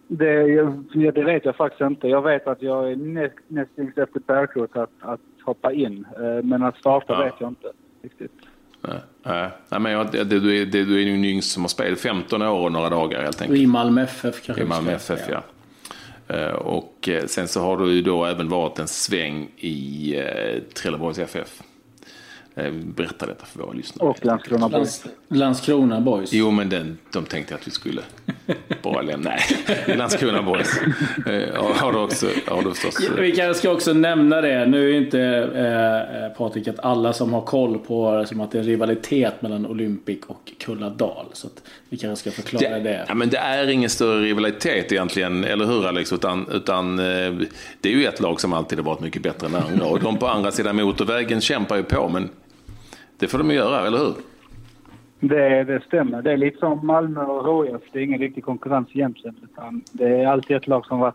Det, 0.06 1.11
det 1.14 1.25
vet 1.25 1.44
jag 1.44 1.56
faktiskt 1.56 1.80
inte. 1.80 2.09
Jag 2.09 2.23
vet 2.23 2.47
att 2.47 2.62
jag 2.62 2.92
är 2.92 2.97
näst, 2.97 3.35
nästan 3.49 3.92
efter 3.97 4.21
Bergkrot 4.26 4.76
att, 4.76 4.90
att 5.00 5.21
hoppa 5.44 5.73
in. 5.73 6.06
Eh, 6.16 6.44
men 6.44 6.62
att 6.62 6.76
starta 6.76 7.12
ja. 7.12 7.25
vet 7.25 7.35
jag 7.38 7.49
inte 7.49 7.68
riktigt. 8.02 8.32
Nej, 8.80 9.00
nej. 9.68 9.80
men 9.80 9.92
jag, 9.92 10.12
det, 10.12 10.25
du, 10.25 10.61
är, 10.62 10.66
det, 10.66 10.85
du 10.85 11.02
är 11.02 11.06
den 11.06 11.25
yngste 11.25 11.52
som 11.52 11.62
har 11.62 11.68
spelat. 11.68 12.00
15 12.00 12.42
år 12.42 12.64
och 12.64 12.73
några 12.73 12.90
dagar 12.90 13.23
helt 13.23 13.42
enkelt. 13.42 13.61
I 13.61 13.66
Malmö 13.66 14.02
FF 14.02 14.42
kanske. 14.42 14.64
I 14.64 14.66
Malmö 14.66 14.92
FF, 14.92 15.21
ja. 15.28 15.42
ja. 16.26 16.54
Och 16.54 17.09
sen 17.26 17.49
så 17.49 17.61
har 17.61 17.76
du 17.76 17.92
ju 17.92 18.02
då 18.02 18.25
även 18.25 18.49
varit 18.49 18.78
en 18.78 18.88
sväng 18.88 19.49
i 19.56 20.14
Trelleborgs 20.75 21.18
FF. 21.18 21.62
Eh, 22.54 22.73
berätta 22.73 23.26
detta 23.26 23.47
för 23.47 23.59
våra 23.59 23.73
lyssnare. 23.73 24.09
Och 24.09 24.25
Landskrona 24.25 24.68
Boys. 24.68 25.04
Landskrona 25.28 26.00
Boys. 26.00 26.32
Jo, 26.32 26.50
men 26.50 26.68
den, 26.68 26.99
de 27.12 27.25
tänkte 27.25 27.54
att 27.54 27.66
vi 27.66 27.71
skulle 27.71 28.02
bara 28.82 29.02
lämna. 29.02 29.30
Nej, 29.30 29.97
Landskrona 29.97 30.42
Boys. 30.42 30.80
Eh, 31.26 31.62
har 31.76 31.92
du 31.92 31.99
också, 31.99 32.26
har 32.47 32.62
du 32.62 32.75
förstås... 32.75 33.11
Vi 33.18 33.32
kanske 33.32 33.59
ska 33.59 33.71
också 33.71 33.92
nämna 33.92 34.40
det. 34.40 34.66
Nu 34.66 34.90
är 34.90 34.97
inte 34.97 35.21
eh, 35.54 36.25
eh, 36.25 36.32
Patrik 36.32 36.68
att 36.68 36.80
alla 36.80 37.12
som 37.12 37.32
har 37.32 37.40
koll 37.40 37.78
på 37.78 38.25
som 38.28 38.40
att 38.40 38.50
det 38.50 38.59
är 38.59 38.62
rivalitet 38.62 39.42
mellan 39.42 39.66
Olympic 39.66 40.18
och 40.26 40.52
Kulladal. 40.59 41.26
Så 41.32 41.47
att 41.47 41.62
vi 41.88 41.97
kanske 41.97 42.30
ska 42.30 42.42
förklara 42.42 42.78
det. 42.78 42.80
det. 42.80 43.04
Ja, 43.09 43.14
men 43.14 43.30
det 43.30 43.38
är 43.38 43.68
ingen 43.68 43.90
större 43.90 44.25
rivalitet 44.25 44.92
egentligen, 44.92 45.44
eller 45.44 45.64
hur 45.64 45.87
Alex? 45.87 46.12
Utan, 46.12 46.47
utan 46.52 46.99
eh, 46.99 47.04
det 47.80 47.88
är 47.88 47.92
ju 47.92 48.06
ett 48.06 48.21
lag 48.21 48.40
som 48.40 48.52
alltid 48.52 48.78
har 48.78 48.85
varit 48.85 49.00
mycket 49.00 49.23
bättre 49.23 49.47
än 49.47 49.54
andra. 49.54 49.87
Och 49.87 50.00
de 50.00 50.18
på 50.18 50.26
andra 50.26 50.52
sidan 50.52 50.76
motorvägen 50.76 51.40
kämpar 51.40 51.76
ju 51.76 51.82
på, 51.82 52.09
men 52.09 52.28
det 53.23 53.29
får 53.29 53.38
de 53.38 53.50
göra, 53.50 53.87
eller 53.87 53.99
hur? 53.99 54.14
Det, 55.21 55.64
det 55.64 55.83
stämmer. 55.87 56.23
Det 56.23 56.33
är 56.33 56.37
lite 56.37 56.59
som 56.59 56.87
Malmö 56.87 57.21
och 57.21 57.67
HIF. 57.67 57.83
Det 57.93 57.99
är 57.99 58.02
ingen 58.02 58.21
riktig 58.21 58.45
konkurrens 58.45 58.88
egentligen. 58.93 59.37
Utan 59.43 59.83
det 59.93 60.05
är 60.05 60.26
alltid 60.26 60.57
ett 60.57 60.67
lag 60.67 60.87
som 60.87 60.99
varit 60.99 61.14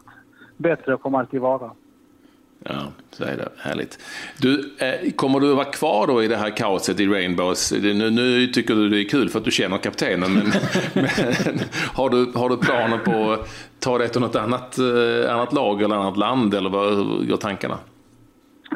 bättre 0.58 0.94
och 0.94 1.02
kommer 1.02 1.20
alltid 1.20 1.42
vara. 1.42 1.72
Ja, 2.64 2.82
så 3.12 3.24
är 3.24 3.38
det. 3.38 3.50
Härligt. 3.58 4.00
Du, 4.42 4.76
eh, 4.80 5.12
kommer 5.12 5.40
du 5.40 5.54
vara 5.56 5.66
kvar 5.66 6.08
då 6.08 6.24
i 6.24 6.28
det 6.28 6.38
här 6.38 6.50
kaoset 6.50 7.00
i 7.00 7.08
Rainbows? 7.08 7.72
Nu, 7.72 8.10
nu 8.10 8.48
tycker 8.48 8.76
du 8.76 8.90
det 8.90 9.02
är 9.02 9.10
kul 9.10 9.30
för 9.30 9.40
att 9.40 9.46
du 9.46 9.52
känner 9.52 9.78
kaptenen, 9.78 10.34
men, 10.34 10.44
men 10.94 11.60
har, 11.94 12.10
du, 12.10 12.32
har 12.36 12.50
du 12.50 12.58
planer 12.58 12.98
på 12.98 13.32
att 13.32 13.50
ta 13.80 13.98
dig 13.98 14.10
till 14.10 14.22
något 14.22 14.36
annat, 14.36 14.78
eh, 14.78 15.34
annat 15.34 15.54
lag 15.54 15.82
eller 15.82 15.96
annat 15.96 16.18
land, 16.18 16.54
eller 16.54 16.70
vad 16.70 17.28
går 17.28 17.38
tankarna? 17.38 17.78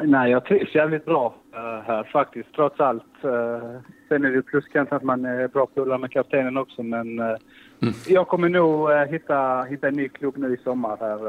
Nej, 0.04 0.30
jag 0.30 0.44
trivs 0.44 0.74
jävligt 0.74 1.04
bra 1.04 1.34
uh, 1.54 1.58
här 1.60 2.04
faktiskt, 2.04 2.48
trots 2.54 2.80
allt. 2.80 3.24
Uh, 3.24 3.80
sen 4.08 4.24
är 4.24 4.30
det 4.30 4.42
plus 4.42 4.64
kanske 4.68 4.96
att 4.96 5.02
man 5.02 5.24
är 5.24 5.48
bra 5.48 5.66
polare 5.66 5.98
med 5.98 6.12
kaptenen 6.12 6.56
också, 6.56 6.82
men 6.82 7.18
uh, 7.18 7.36
mm. 7.82 7.94
jag 8.06 8.28
kommer 8.28 8.48
nog 8.48 8.90
hitta, 9.08 9.62
hitta 9.62 9.88
en 9.88 9.94
ny 9.94 10.08
klubb 10.08 10.36
nu 10.36 10.54
i 10.54 10.56
sommar 10.56 10.96
här. 11.00 11.20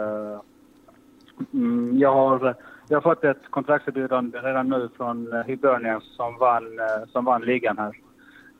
Mm, 1.53 1.97
jag, 1.97 2.13
har, 2.13 2.55
jag 2.87 2.97
har 2.97 3.01
fått 3.01 3.23
ett 3.23 3.41
kontraktserbjudande 3.49 4.39
redan 4.39 4.69
nu 4.69 4.89
från 4.97 5.43
Hibernians 5.45 6.15
som 6.15 6.37
vann, 6.37 6.79
som 7.07 7.25
vann 7.25 7.41
ligan 7.41 7.77
här. 7.77 7.93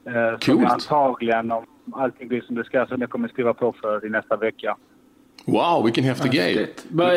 Uh, 0.07 0.39
som 0.39 0.65
antagligen, 0.65 1.51
om 1.51 1.65
allting 1.93 2.27
blir 2.27 2.41
som 2.41 2.55
det 2.55 2.63
ska, 2.63 2.85
som 2.85 3.01
jag 3.01 3.09
kommer 3.09 3.27
skriva 3.27 3.53
på 3.53 3.73
för 3.81 4.05
i 4.05 4.09
nästa 4.09 4.37
vecka. 4.37 4.77
Wow, 5.45 5.83
vilken 5.83 6.03
häftig 6.03 6.31
grej. 6.31 6.73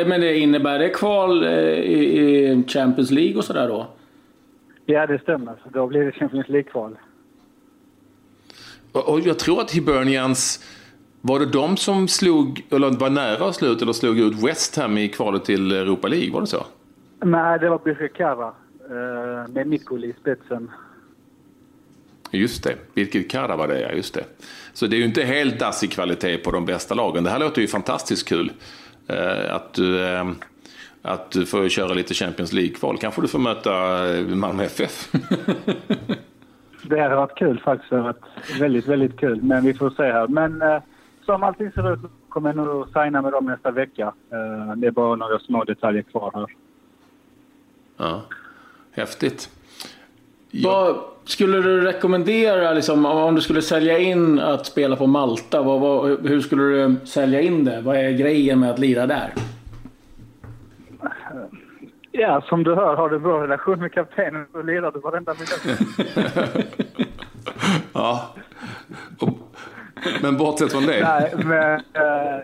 Men 0.06 0.20
det 0.20 0.38
innebär 0.38 0.78
det 0.78 0.88
kval 0.88 1.44
i 1.44 2.64
Champions 2.68 3.10
League 3.10 3.36
och 3.36 3.44
sådär 3.44 3.68
då? 3.68 3.86
Ja, 4.86 5.06
det 5.06 5.18
stämmer. 5.18 5.54
Då 5.72 5.86
blir 5.86 6.04
det 6.04 6.12
Champions 6.12 6.48
League-kval. 6.48 6.96
Och 8.92 9.20
jag 9.20 9.38
tror 9.38 9.60
att 9.60 9.70
Hibernians, 9.70 10.64
var 11.20 11.38
det 11.38 11.46
de 11.46 11.76
som 11.76 12.08
slog, 12.08 12.66
eller 12.70 12.90
var 12.90 13.10
nära 13.10 13.52
slut, 13.52 13.82
eller 13.82 13.92
slog 13.92 14.18
ut 14.18 14.44
West 14.44 14.76
Ham 14.76 14.98
i 14.98 15.08
kvalet 15.08 15.44
till 15.44 15.72
Europa 15.72 16.08
League? 16.08 16.32
Var 16.32 16.40
det 16.40 16.46
så? 16.46 16.66
Nej, 17.20 17.58
det 17.58 17.70
var 17.70 17.78
Birkirkara 17.78 18.46
eh, 18.90 19.52
med 19.52 19.66
Mikoli 19.66 20.08
i 20.08 20.14
spetsen. 20.20 20.70
Just 22.30 22.64
det, 22.64 22.76
Birkirkara 22.94 23.56
var 23.56 23.68
det 23.68 23.80
ja, 23.80 23.92
just 23.92 24.14
det. 24.14 24.24
Så 24.72 24.86
det 24.86 24.96
är 24.96 24.98
ju 24.98 25.04
inte 25.04 25.24
helt 25.24 25.58
dassig 25.58 25.92
kvalitet 25.92 26.38
på 26.38 26.50
de 26.50 26.64
bästa 26.64 26.94
lagen. 26.94 27.24
Det 27.24 27.30
här 27.30 27.38
låter 27.38 27.60
ju 27.60 27.68
fantastiskt 27.68 28.28
kul. 28.28 28.52
Eh, 29.06 29.54
att 29.54 29.74
du 29.74 30.04
eh, 30.04 30.24
att 31.02 31.30
du 31.30 31.46
får 31.46 31.68
köra 31.68 31.94
lite 31.94 32.14
Champions 32.14 32.52
League-kval. 32.52 32.98
Kanske 32.98 33.20
du 33.20 33.28
får 33.28 33.38
möta 33.38 34.04
eh, 34.14 34.26
Malmö 34.26 34.64
FF. 34.64 35.12
det 36.82 37.00
hade 37.00 37.16
varit 37.16 37.38
kul 37.38 37.60
faktiskt. 37.60 37.90
Det 37.90 37.96
hade 37.96 38.08
varit 38.08 38.60
väldigt, 38.60 38.86
väldigt 38.86 39.16
kul. 39.16 39.42
Men 39.42 39.64
vi 39.64 39.74
får 39.74 39.90
se 39.90 40.02
här. 40.02 40.28
Men 40.28 40.62
eh, 40.62 40.82
som 41.24 41.42
allting 41.42 41.72
ser 41.72 41.92
ut 41.92 42.00
kommer 42.28 42.48
jag 42.48 42.56
nog 42.56 42.86
signa 42.86 43.22
med 43.22 43.32
dem 43.32 43.44
nästa 43.44 43.70
vecka. 43.70 44.14
Det 44.76 44.86
är 44.86 44.90
bara 44.90 45.16
några 45.16 45.38
små 45.38 45.64
detaljer 45.64 46.02
kvar 46.02 46.30
här. 46.34 46.46
Ja, 47.96 48.22
häftigt. 48.92 49.50
Vad 50.64 50.96
skulle 51.24 51.56
du 51.56 51.80
rekommendera, 51.80 52.72
liksom, 52.72 53.06
om 53.06 53.34
du 53.34 53.40
skulle 53.40 53.62
sälja 53.62 53.98
in 53.98 54.38
att 54.38 54.66
spela 54.66 54.96
på 54.96 55.06
Malta, 55.06 55.62
vad, 55.62 55.80
vad, 55.80 56.26
hur 56.28 56.40
skulle 56.40 56.62
du 56.62 56.96
sälja 57.06 57.40
in 57.40 57.64
det? 57.64 57.80
Vad 57.80 57.96
är 57.96 58.10
grejen 58.10 58.60
med 58.60 58.70
att 58.70 58.78
lira 58.78 59.06
där? 59.06 59.32
Ja, 62.12 62.42
som 62.48 62.64
du 62.64 62.74
hör 62.74 62.96
har 62.96 63.08
du 63.08 63.18
bra 63.18 63.42
relation 63.42 63.80
med 63.80 63.92
kaptenen 63.92 64.46
så 64.52 64.62
lirar 64.62 64.92
du 64.92 65.00
varenda 65.00 65.34
minut. 65.34 65.78
ja. 67.92 68.34
Men 70.22 70.36
bortsett 70.36 70.72
från 70.72 70.86
det? 70.86 71.02
Nej, 71.02 71.32
men... 71.44 71.74
Uh, 71.74 72.40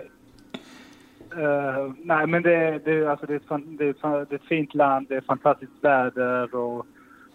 uh, 1.45 1.93
nej, 1.99 2.27
men 2.27 2.43
det, 2.43 2.81
det, 2.85 3.07
alltså 3.07 3.27
det, 3.27 3.33
är 3.33 3.37
ett, 3.37 3.79
det, 3.79 3.85
är 3.85 3.91
ett, 3.91 4.29
det 4.29 4.35
är 4.35 4.39
ett 4.39 4.49
fint 4.49 4.75
land, 4.75 5.07
det 5.09 5.17
är 5.17 5.21
fantastiskt 5.21 5.73
väder 5.81 6.55
och 6.55 6.87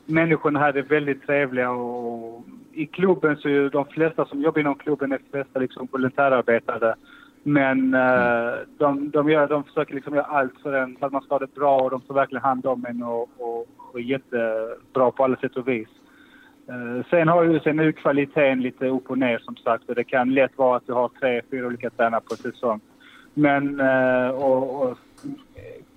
människorna 0.07 0.59
här 0.59 0.77
är 0.77 0.81
väldigt 0.81 1.25
trevliga 1.25 1.71
och 1.71 2.45
i 2.73 2.85
klubben 2.85 3.37
så 3.37 3.49
är 3.49 3.69
de 3.69 3.85
flesta 3.85 4.25
som 4.25 4.41
jobbar 4.41 4.59
inom 4.59 4.75
klubben 4.75 5.11
är 5.11 5.19
flesta 5.31 5.59
liksom 5.59 5.87
volontärarbetare. 5.91 6.95
Men 7.43 7.93
eh, 7.93 8.53
de, 8.77 9.09
de, 9.09 9.29
gör, 9.29 9.47
de 9.47 9.63
försöker 9.63 9.95
liksom 9.95 10.15
göra 10.15 10.25
allt 10.25 10.53
för, 10.63 10.73
en, 10.73 10.95
för 10.95 11.05
att 11.05 11.13
man 11.13 11.21
ska 11.21 11.35
ha 11.35 11.39
det 11.39 11.55
bra 11.55 11.79
och 11.79 11.89
de 11.89 12.01
tar 12.01 12.13
verkligen 12.13 12.43
hand 12.43 12.65
om 12.65 12.85
en 12.85 13.03
och, 13.03 13.29
och, 13.37 13.67
och 13.77 13.99
är 13.99 14.03
jättebra 14.03 15.11
på 15.11 15.23
alla 15.23 15.35
sätt 15.35 15.55
och 15.55 15.67
vis. 15.67 15.87
Eh, 16.69 17.05
sen 17.09 17.27
har 17.27 17.43
ju 17.43 17.59
sen 17.59 17.93
kvaliteten 17.93 18.61
lite 18.61 18.87
upp 18.87 19.09
och 19.09 19.17
ner 19.17 19.37
som 19.37 19.55
sagt 19.55 19.89
och 19.89 19.95
det 19.95 20.03
kan 20.03 20.33
lätt 20.33 20.57
vara 20.57 20.77
att 20.77 20.87
du 20.87 20.93
har 20.93 21.09
tre, 21.19 21.41
fyra 21.51 21.67
olika 21.67 21.89
tränare 21.89 22.21
på 22.21 22.35
säsong. 22.35 22.79
Men 23.33 23.79
eh, 23.79 24.29
och, 24.29 24.81
och 24.81 24.97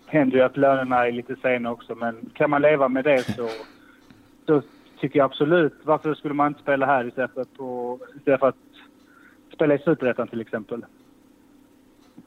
händer 0.07 0.37
ju 0.37 0.43
att 0.43 0.57
lönerna 0.57 1.07
är 1.07 1.13
lite 1.13 1.37
sena 1.37 1.73
också 1.73 1.95
men 1.95 2.31
kan 2.35 2.51
man 2.51 2.63
leva 2.63 2.89
med 2.89 3.05
det 3.05 3.23
så, 3.23 3.49
så 4.51 4.63
tycker 5.01 5.19
jag 5.19 5.25
absolut. 5.25 5.73
Varför 5.83 6.15
skulle 6.15 6.35
man 6.35 6.49
inte 6.49 6.61
spela 6.61 6.87
här 6.87 7.09
istället 7.09 7.35
för, 7.35 7.45
på, 7.45 7.99
istället 8.17 8.41
för 8.41 8.49
att 8.49 8.57
spela 9.55 9.75
i 9.75 9.79
Superettan 9.79 10.29
till 10.29 10.41
exempel? 10.41 10.85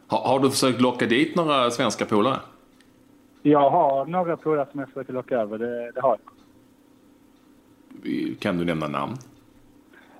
Har, 0.07 0.19
har, 0.19 0.39
du 0.39 0.49
försökt 0.49 0.81
locka 0.81 1.05
dit 1.05 1.35
några 1.35 1.71
svenska 1.71 2.05
polare? 2.05 2.39
Jag 3.41 3.69
har 3.69 4.05
några 4.05 4.37
polare 4.37 4.67
som 4.71 4.79
jag 4.79 4.89
försöker 4.89 5.13
locka 5.13 5.37
över, 5.37 5.57
det, 5.57 5.91
det 5.91 6.01
har 6.01 6.17
jag. 8.03 8.39
Kan 8.39 8.57
du 8.57 8.65
nämna 8.65 8.87
namn? 8.87 9.13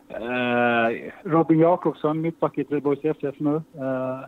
Uh, 0.09 1.11
Robin 1.23 1.59
Jakobsson, 1.59 2.21
mittback 2.21 2.57
i 2.57 2.63
Trelleborgs 2.63 3.05
FF 3.05 3.35
nu. 3.37 3.49
Uh, 3.49 4.25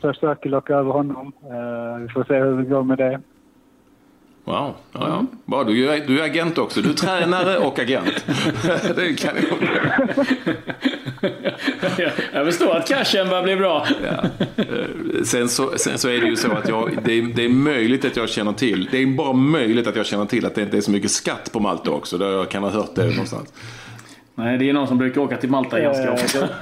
försöker 0.00 0.50
locka 0.50 0.74
över 0.74 0.92
honom. 0.92 1.32
Uh, 1.44 2.02
vi 2.02 2.08
får 2.08 2.24
se 2.24 2.38
hur 2.38 2.56
det 2.56 2.64
går 2.64 2.82
med 2.82 2.98
det. 2.98 3.20
Wow, 4.46 4.74
ja, 4.92 5.08
ja. 5.08 5.24
Bra, 5.44 5.64
du, 5.64 5.90
är, 5.90 6.06
du 6.06 6.20
är 6.20 6.24
agent 6.24 6.58
också. 6.58 6.82
Du 6.82 6.90
är 6.90 6.94
tränare 6.94 7.58
och 7.58 7.78
agent. 7.78 8.24
det 8.96 9.20
kan 9.20 9.34
jag. 11.96 12.12
jag 12.32 12.46
förstår 12.46 12.76
att 12.76 12.88
cashen 12.88 13.28
börjar 13.28 13.42
bli 13.42 13.56
bra. 13.56 13.86
ja. 14.04 14.24
sen, 15.24 15.48
så, 15.48 15.78
sen 15.78 15.98
så 15.98 16.08
är 16.08 16.20
det 16.20 16.26
ju 16.26 16.36
så 16.36 16.52
att 16.52 16.68
jag, 16.68 16.98
det, 17.04 17.12
är, 17.12 17.22
det 17.22 17.44
är 17.44 17.48
möjligt 17.48 18.04
att 18.04 18.16
jag 18.16 18.28
känner 18.28 18.52
till, 18.52 18.88
det 18.90 18.98
är 19.02 19.06
bara 19.06 19.32
möjligt 19.32 19.86
att 19.86 19.96
jag 19.96 20.06
känner 20.06 20.26
till 20.26 20.46
att 20.46 20.54
det 20.54 20.62
inte 20.62 20.76
är 20.76 20.80
så 20.80 20.90
mycket 20.90 21.10
skatt 21.10 21.52
på 21.52 21.60
Malta 21.60 21.90
också. 21.90 22.24
Jag 22.24 22.50
kan 22.50 22.62
ha 22.62 22.70
hört 22.70 22.94
det 22.94 23.06
någonstans. 23.06 23.52
Nej, 24.34 24.58
det 24.58 24.68
är 24.68 24.72
någon 24.72 24.88
som 24.88 24.98
brukar 24.98 25.20
åka 25.20 25.36
till 25.36 25.50
Malta 25.50 25.80
ganska 25.80 26.12
ofta. 26.12 26.48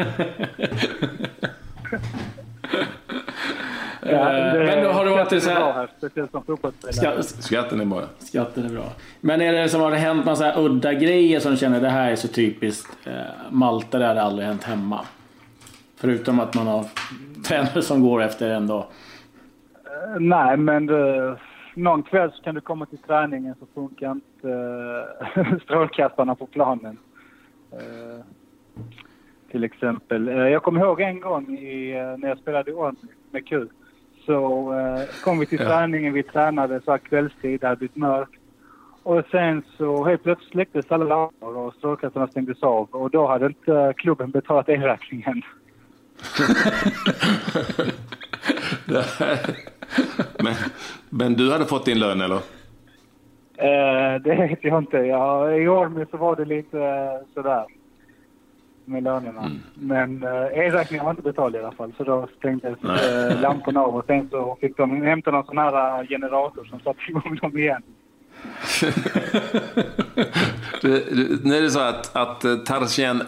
Ja, 4.07 4.33
det, 4.33 5.24
det 5.35 5.47
varit 5.47 5.59
så 5.59 5.65
här... 5.65 5.73
Här, 5.73 5.89
speciellt 5.99 6.31
som 6.31 6.45
fotbollsspelare. 6.45 7.23
Skatten 7.23 7.81
är 7.81 7.85
bra. 7.85 8.03
Skatten 8.19 8.65
är 8.65 8.69
bra. 8.69 8.93
Men 9.21 9.41
är 9.41 9.53
det 9.53 9.69
som 9.69 9.81
har 9.81 9.91
det 9.91 9.97
hänt 9.97 10.25
massa 10.25 10.61
udda 10.61 10.95
grejer 10.95 11.41
som 11.41 11.57
känner 11.57 11.81
det 11.81 11.89
här 11.89 12.11
är 12.11 12.17
så 12.17 12.29
typiskt 12.29 13.07
eh, 13.07 13.13
Malta, 13.51 13.99
det 13.99 14.07
hade 14.07 14.23
aldrig 14.23 14.49
hänt 14.49 14.65
hemma? 14.65 15.01
Förutom 15.97 16.41
att 16.41 16.55
man 16.55 16.67
har 16.67 16.85
tränare 17.49 17.83
som 17.83 18.03
går 18.03 18.23
efter 18.23 18.51
en 18.51 18.67
dag. 18.67 18.85
Uh, 20.07 20.21
nej, 20.21 20.57
men 20.57 20.87
det, 20.87 21.37
någon 21.75 22.03
kväll 22.03 22.33
så 22.33 22.43
kan 22.43 22.55
du 22.55 22.61
komma 22.61 22.87
till 22.87 22.99
träningen 22.99 23.55
så 23.61 23.67
funkar 23.75 24.11
inte 24.11 24.49
uh, 24.49 25.59
strålkastarna 25.65 26.35
på 26.35 26.47
planen. 26.47 26.99
Uh, 27.73 28.25
till 29.55 29.65
exempel. 29.65 30.29
Eh, 30.29 30.35
jag 30.35 30.63
kommer 30.63 30.81
ihåg 30.81 31.01
en 31.01 31.21
gång 31.21 31.59
i, 31.59 31.91
eh, 31.91 32.19
när 32.19 32.29
jag 32.29 32.39
spelade 32.39 32.71
i 32.71 32.75
Orm 32.75 32.97
med 33.31 33.49
Q. 33.49 33.67
Så 34.27 34.73
eh, 34.73 35.03
kom 35.25 35.39
vi 35.39 35.47
till 35.47 35.59
träningen, 35.59 36.13
vi 36.13 36.23
tränade 36.23 36.81
så 36.85 36.91
här 36.91 36.99
kvällstid, 36.99 37.61
det 37.61 37.67
hade 37.67 37.79
blivit 37.79 37.97
mörkt. 37.97 38.41
Och 39.03 39.23
sen 39.31 39.63
så 39.77 40.05
helt 40.05 40.23
plötsligt 40.23 40.51
släcktes 40.51 40.93
alla 40.93 41.05
lampor 41.05 41.57
och 41.57 41.75
strålkastarna 41.75 42.29
stängdes 42.29 42.63
av. 42.63 42.89
Och 42.91 43.11
då 43.11 43.27
hade 43.27 43.47
inte 43.47 43.95
klubben 43.97 44.31
betalat 44.31 44.69
elräkningen. 44.69 45.43
men, 50.39 50.55
men 51.11 51.35
du 51.35 51.53
hade 51.53 51.65
fått 51.65 51.85
din 51.85 51.99
lön 51.99 52.21
eller? 52.21 52.41
Eh, 53.57 54.21
det 54.21 54.35
vet 54.35 54.65
jag 54.65 54.79
inte. 54.79 54.97
Ja, 54.97 55.53
I 55.53 55.69
Ormy 55.69 56.05
så 56.11 56.17
var 56.17 56.37
det 56.37 56.45
lite 56.45 56.81
eh, 56.81 57.19
sådär 57.35 57.65
med 58.85 59.03
lönerna. 59.03 59.51
Men 59.75 60.23
eh, 60.23 60.59
elräkningen 60.67 61.05
var 61.05 61.11
inte 61.11 61.23
betald 61.23 61.57
i 61.57 61.59
alla 61.59 61.73
fall. 61.73 61.93
Så 61.97 62.05
då 62.05 62.29
stängdes 62.39 62.85
eh, 62.85 63.41
lamporna 63.41 63.81
av 63.81 63.97
och 63.97 64.07
sen 64.07 64.29
så 64.31 64.59
fick 64.61 64.77
de 64.77 65.03
hämta 65.03 65.31
någon 65.31 65.45
sån 65.45 65.59
här 65.59 66.01
eh, 66.01 66.09
generator 66.09 66.65
som 66.65 66.81
satte 66.81 67.01
igång 67.09 67.39
dem 67.43 67.59
igen. 67.59 67.83
Du, 70.83 71.05
du, 71.11 71.41
nu 71.45 71.57
är 71.57 71.63
det 71.63 71.71
så 71.71 71.81
att, 71.81 72.17
att 72.17 72.45
eh, 72.45 72.57
Tarzan 72.57 73.23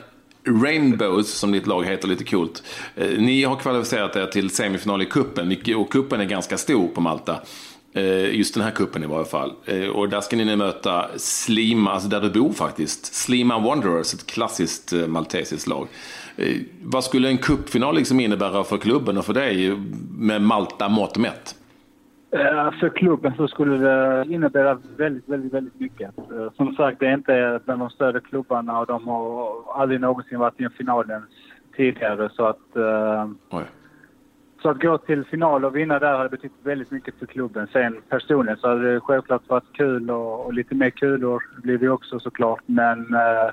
Rainbows, 0.47 1.39
som 1.39 1.53
ditt 1.53 1.67
lag 1.67 1.85
heter 1.85 2.09
lite 2.09 2.25
coolt, 2.25 2.63
eh, 2.95 3.19
ni 3.19 3.45
har 3.45 3.57
kvalificerat 3.57 4.17
er 4.17 4.27
till 4.27 4.51
semifinal 4.51 5.03
i 5.03 5.07
kuppen 5.07 5.57
och 5.77 5.93
kuppen 5.93 6.21
är 6.21 6.25
ganska 6.25 6.57
stor 6.57 6.89
på 6.89 7.01
Malta. 7.01 7.41
Eh, 7.97 8.37
Just 8.39 8.55
den 8.55 8.63
här 8.65 8.71
kuppen 8.71 9.03
i 9.03 9.07
varje 9.07 9.25
fall. 9.25 9.53
Eh, 9.67 9.89
Och 9.89 10.09
där 10.09 10.21
ska 10.21 10.37
ni 10.37 10.45
nu 10.45 10.57
möta 10.57 11.07
Slima, 11.17 11.91
alltså 11.91 12.09
där 12.09 12.21
du 12.21 12.31
bor 12.41 12.53
faktiskt. 12.53 13.15
Slima 13.15 13.59
Wanderers, 13.59 14.15
ett 14.15 14.27
klassiskt 14.27 14.93
eh, 14.93 15.07
maltesiskt 15.07 15.69
lag. 15.69 15.87
Vad 16.83 17.05
skulle 17.05 17.29
en 17.29 17.39
cupfinal 17.39 17.95
liksom 17.97 18.21
innebära 18.21 18.65
för 18.65 18.77
klubben 18.79 19.19
och 19.19 19.25
för 19.25 19.33
dig 19.35 19.77
med 20.19 20.43
Malta 20.43 20.89
mått 20.89 21.19
mätt? 21.19 21.55
För 22.81 22.89
klubben 22.97 23.33
så 23.37 23.49
skulle 23.49 23.77
det 23.77 24.25
innebära 24.35 24.79
väldigt, 24.97 25.29
väldigt, 25.29 25.53
väldigt 25.53 25.81
mycket. 25.81 26.11
Som 26.57 26.75
sagt, 26.75 27.01
det 27.01 27.07
är 27.07 27.15
inte 27.15 27.61
bland 27.65 27.81
de 27.81 27.91
större 27.91 28.21
klubbarna 28.21 28.79
och 28.81 28.87
de 28.87 29.07
har 29.09 29.53
aldrig 29.75 30.01
någonsin 30.01 30.39
varit 30.39 30.61
i 30.61 30.65
en 30.65 30.71
final 30.71 31.11
ens 31.11 31.25
tidigare. 31.77 32.31
Så 32.37 32.47
att, 32.47 32.77
Oj. 33.51 33.65
Så 34.63 34.69
att 34.69 34.83
gå 34.83 34.99
till 34.99 35.25
final 35.25 35.65
och 35.65 35.77
vinna 35.77 35.99
där 35.99 36.17
hade 36.17 36.29
betytt 36.29 36.53
väldigt 36.63 36.91
mycket 36.91 37.15
för 37.19 37.27
klubben. 37.27 37.69
Sen 37.73 37.97
personligen 38.09 38.59
så 38.59 38.69
hade 38.69 38.95
det 38.95 39.01
självklart 39.01 39.49
varit 39.49 39.73
kul 39.73 40.11
och, 40.11 40.47
och 40.47 40.55
lite 40.55 40.75
mer 40.75 40.91
kulor 40.91 41.43
blir 41.63 41.79
det 41.79 41.89
också 41.89 42.21
såklart. 42.21 42.61
Men 42.67 43.15
eh, 43.15 43.51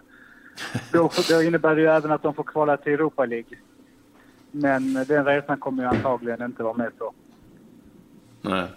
då, 0.91 1.11
då 1.29 1.41
innebär 1.41 1.75
det 1.75 1.81
ju 1.81 1.87
även 1.87 2.11
att 2.11 2.23
de 2.23 2.33
får 2.33 2.43
kvala 2.43 2.77
till 2.77 2.93
Europa 2.93 3.25
League. 3.25 3.57
Men 4.51 4.93
den 4.93 5.25
resan 5.25 5.57
kommer 5.57 5.83
ju 5.83 5.89
antagligen 5.89 6.41
inte 6.41 6.63
vara 6.63 6.77
med 6.77 6.97
på. 6.97 7.13
Nej. 8.41 8.67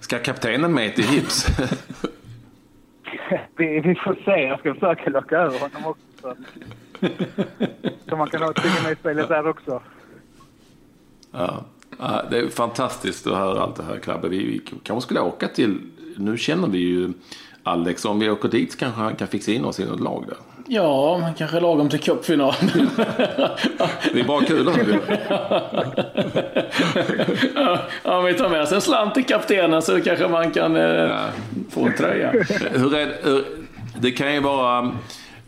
Ska 0.00 0.18
kaptenen 0.18 0.74
med 0.74 0.94
till 0.94 1.04
Hips? 1.04 1.46
Vi, 3.56 3.80
vi 3.80 3.94
får 3.94 4.14
se. 4.24 4.30
Jag 4.30 4.58
ska 4.58 4.74
försöka 4.74 5.10
locka 5.10 5.36
över 5.36 5.58
honom 5.58 5.84
också. 5.84 6.36
Så, 8.08 8.16
man 8.16 8.30
kan 8.30 8.42
ha 8.42 8.52
tvinga 8.52 8.82
mig 8.82 8.92
i 8.92 8.96
spelet 8.96 9.28
där 9.28 9.48
också. 9.48 9.82
Ja. 11.32 11.64
Det 12.30 12.38
är 12.38 12.48
fantastiskt 12.48 13.26
att 13.26 13.36
höra 13.36 13.62
allt 13.62 13.76
det 13.76 13.82
här 13.82 13.98
Klabbe. 13.98 14.28
Vi, 14.28 14.60
kanske 14.82 15.06
skulle 15.06 15.20
åka 15.20 15.48
till, 15.48 15.78
nu 16.16 16.38
känner 16.38 16.68
vi 16.68 16.78
ju 16.78 17.12
Alex, 17.62 18.04
om 18.04 18.18
vi 18.18 18.30
åker 18.30 18.48
dit 18.48 18.78
kanske 18.78 19.00
han 19.00 19.16
kan 19.16 19.28
fixa 19.28 19.52
in 19.52 19.64
oss 19.64 19.80
i 19.80 19.84
något 19.84 20.00
lag 20.00 20.24
där. 20.26 20.36
Ja, 20.70 21.18
men 21.18 21.34
kanske 21.34 21.60
lagom 21.60 21.88
till 21.88 22.00
cupfinal. 22.00 22.54
Det 24.12 24.20
är 24.20 24.24
bara 24.24 24.44
kul 24.44 24.64
du. 24.64 25.00
ja, 27.54 28.18
om 28.18 28.24
vi 28.24 28.34
tar 28.34 28.48
med 28.48 28.68
sig 28.68 28.74
en 28.74 28.80
slant 28.80 29.14
till 29.14 29.24
kaptenen 29.24 29.82
så 29.82 30.00
kanske 30.00 30.28
man 30.28 30.50
kan 30.50 30.76
eh, 30.76 31.16
få 31.70 31.86
en 31.86 31.94
tröja. 31.96 32.30
Hur 32.72 32.94
är, 32.94 33.16
hur, 33.22 33.44
det 34.00 34.10
kan 34.10 34.34
ju 34.34 34.40
vara 34.40 34.92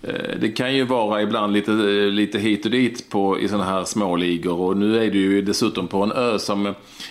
Eh, 0.02 0.38
det 0.40 0.48
kan 0.48 0.74
ju 0.74 0.84
vara 0.84 1.22
ibland 1.22 1.52
lite, 1.52 1.72
eh, 1.72 2.10
lite 2.10 2.38
hit 2.38 2.64
och 2.64 2.70
dit 2.70 3.10
på, 3.10 3.38
i 3.38 3.48
sådana 3.48 3.64
här 3.64 3.84
småligor 3.84 4.60
och 4.60 4.76
nu 4.76 4.96
är 4.96 5.10
du 5.10 5.18
ju 5.18 5.42
dessutom 5.42 5.88
på 5.88 6.02
en 6.02 6.12
ö 6.12 6.38
som 6.38 6.66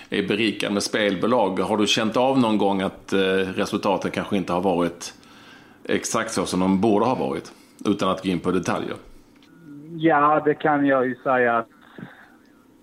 är 0.10 0.28
berikad 0.28 0.74
med 0.74 0.84
spelbolag. 0.84 1.60
Har 1.60 1.78
du 1.78 1.88
känt 1.88 2.18
av 2.18 2.40
någon 2.40 2.58
gång 2.58 2.82
att 2.82 3.14
eh, 3.14 3.20
resultaten 3.56 4.12
kanske 4.12 4.38
inte 4.38 4.54
har 4.54 4.62
varit 4.62 5.14
exakt 5.84 6.32
så 6.32 6.46
som 6.46 6.60
de 6.60 6.82
borde 6.82 7.06
ha 7.06 7.16
varit? 7.16 7.52
Utan 7.86 8.10
att 8.10 8.24
gå 8.24 8.30
in 8.30 8.40
på 8.40 8.52
detaljer. 8.52 8.96
Ja, 9.98 10.42
det 10.46 10.54
kan 10.54 10.86
jag 10.86 11.08
ju 11.08 11.16
säga. 11.16 11.58
att 11.58 11.68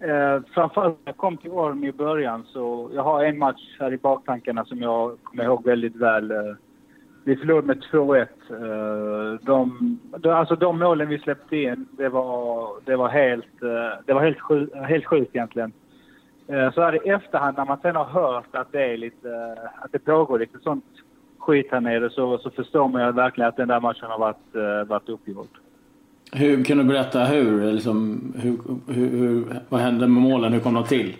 Eh, 0.01 0.42
framförallt 0.55 0.99
när 1.05 1.12
jag 1.12 1.16
kom 1.16 1.37
till 1.37 1.51
Orm 1.51 1.85
i 1.85 1.92
början 1.92 2.45
så 2.53 2.90
jag 2.95 3.03
har 3.03 3.25
en 3.25 3.38
match 3.38 3.77
här 3.79 3.92
i 3.92 3.97
baktankarna 3.99 4.64
som 4.64 4.83
jag 4.83 5.19
kommer 5.23 5.45
ihåg 5.45 5.64
väldigt 5.64 5.97
väl. 5.97 6.31
Eh, 6.31 6.37
vi 7.27 7.37
förlorade 7.37 7.67
med 7.67 7.83
2-1. 7.93 8.27
Eh, 8.51 9.41
de, 9.43 9.99
de, 10.19 10.29
alltså 10.29 10.57
de 10.57 10.79
målen 10.79 11.09
vi 11.09 11.19
släppte 11.19 11.57
in, 11.57 11.87
det 11.91 12.09
var, 12.09 12.69
det 12.85 12.97
var 12.97 13.09
helt, 13.09 13.62
eh, 13.62 14.05
det 14.07 14.12
var 14.12 14.23
helt, 14.23 14.41
sjuk, 14.41 14.75
helt 14.75 15.07
sjukt 15.07 15.37
egentligen. 15.37 15.73
Eh, 16.49 16.73
så 16.73 16.83
här 16.83 17.07
i 17.07 17.11
efterhand 17.11 17.57
när 17.57 17.65
man 17.65 17.79
sen 17.83 17.97
har 17.97 18.05
hört 18.05 18.57
att 18.57 18.73
det, 18.73 18.93
är 18.93 18.97
lite, 18.97 19.57
att 19.83 19.93
det 19.93 19.99
pågår 19.99 20.39
lite 20.39 20.59
sånt 20.59 20.85
skit 21.39 21.67
här 21.71 21.81
nere 21.81 22.11
så, 22.11 22.39
så 22.39 22.51
förstår 22.51 22.89
man 22.89 23.07
ju 23.07 23.12
verkligen 23.12 23.49
att 23.49 23.57
den 23.57 23.69
där 23.69 23.81
matchen 23.81 24.09
har 24.11 24.19
varit, 24.19 24.89
varit 24.89 25.09
uppgjord. 25.09 25.49
Hur 26.33 26.65
kan 26.65 26.79
du 26.79 26.85
berätta 26.85 27.25
hur? 27.25 27.73
Liksom, 27.73 28.33
hur, 28.37 28.59
hur, 28.95 29.19
hur? 29.19 29.45
Vad 29.69 29.81
hände 29.81 30.07
med 30.07 30.23
målen? 30.23 30.53
Hur 30.53 30.61
kom 30.61 30.75
de 30.75 30.85
till? 30.85 31.17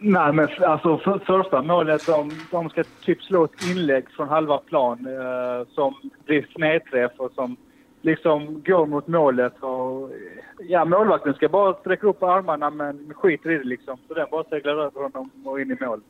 Nej, 0.00 0.32
men 0.32 0.48
alltså 0.66 0.98
för, 0.98 1.18
första 1.18 1.62
målet, 1.62 2.06
de, 2.06 2.30
de 2.50 2.70
ska 2.70 2.84
typ 3.04 3.22
slå 3.22 3.44
ett 3.44 3.62
inlägg 3.70 4.10
från 4.10 4.28
halva 4.28 4.58
plan 4.58 5.06
eh, 5.06 5.68
som 5.74 5.94
blir 6.26 6.46
snedträff 6.54 7.12
och 7.16 7.32
som 7.32 7.56
liksom 8.02 8.62
går 8.66 8.86
mot 8.86 9.06
målet. 9.06 9.62
Och, 9.62 10.10
ja, 10.58 10.84
målvakten 10.84 11.34
ska 11.34 11.48
bara 11.48 11.74
sträcka 11.74 12.06
upp 12.06 12.22
armarna 12.22 12.70
men 12.70 13.14
skiter 13.14 13.50
i 13.50 13.58
det 13.58 13.64
liksom. 13.64 13.98
Så 14.08 14.14
den 14.14 14.26
bara 14.30 14.44
seglar 14.44 14.72
över 14.72 15.02
honom 15.02 15.30
och 15.44 15.60
in 15.60 15.70
i 15.70 15.84
mål. 15.84 16.00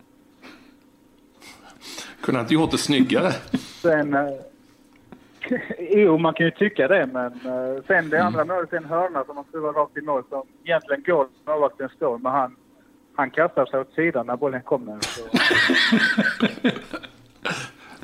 Kunde 2.20 2.40
inte 2.40 2.54
gjort 2.54 2.70
det 2.70 2.78
snyggare? 2.78 3.30
Sen... 3.82 4.14
Eh, 4.14 4.28
jo, 5.78 6.18
man 6.18 6.34
kan 6.34 6.46
ju 6.46 6.50
tycka 6.50 6.88
det, 6.88 7.08
men 7.12 7.32
eh, 7.32 7.82
sen 7.86 8.10
det 8.10 8.22
andra 8.22 8.44
målet 8.44 8.72
är 8.72 8.76
en 8.76 8.84
hörna 8.84 9.24
som 9.24 9.34
man 9.34 9.44
skruvar 9.44 9.72
rakt 9.72 9.96
i 9.96 10.00
mål 10.00 10.22
som 10.28 10.42
egentligen 10.64 11.02
går 11.02 11.26
målvakten 11.46 11.88
står, 11.88 12.18
men 12.18 12.32
han, 12.32 12.56
han 13.18 13.30
kastar 13.30 13.66
sig 13.66 13.80
åt 13.80 13.94
sidan 13.94 14.26
när 14.26 14.36
bollen 14.36 14.62
kommer. 14.62 14.98
Så. 15.00 15.22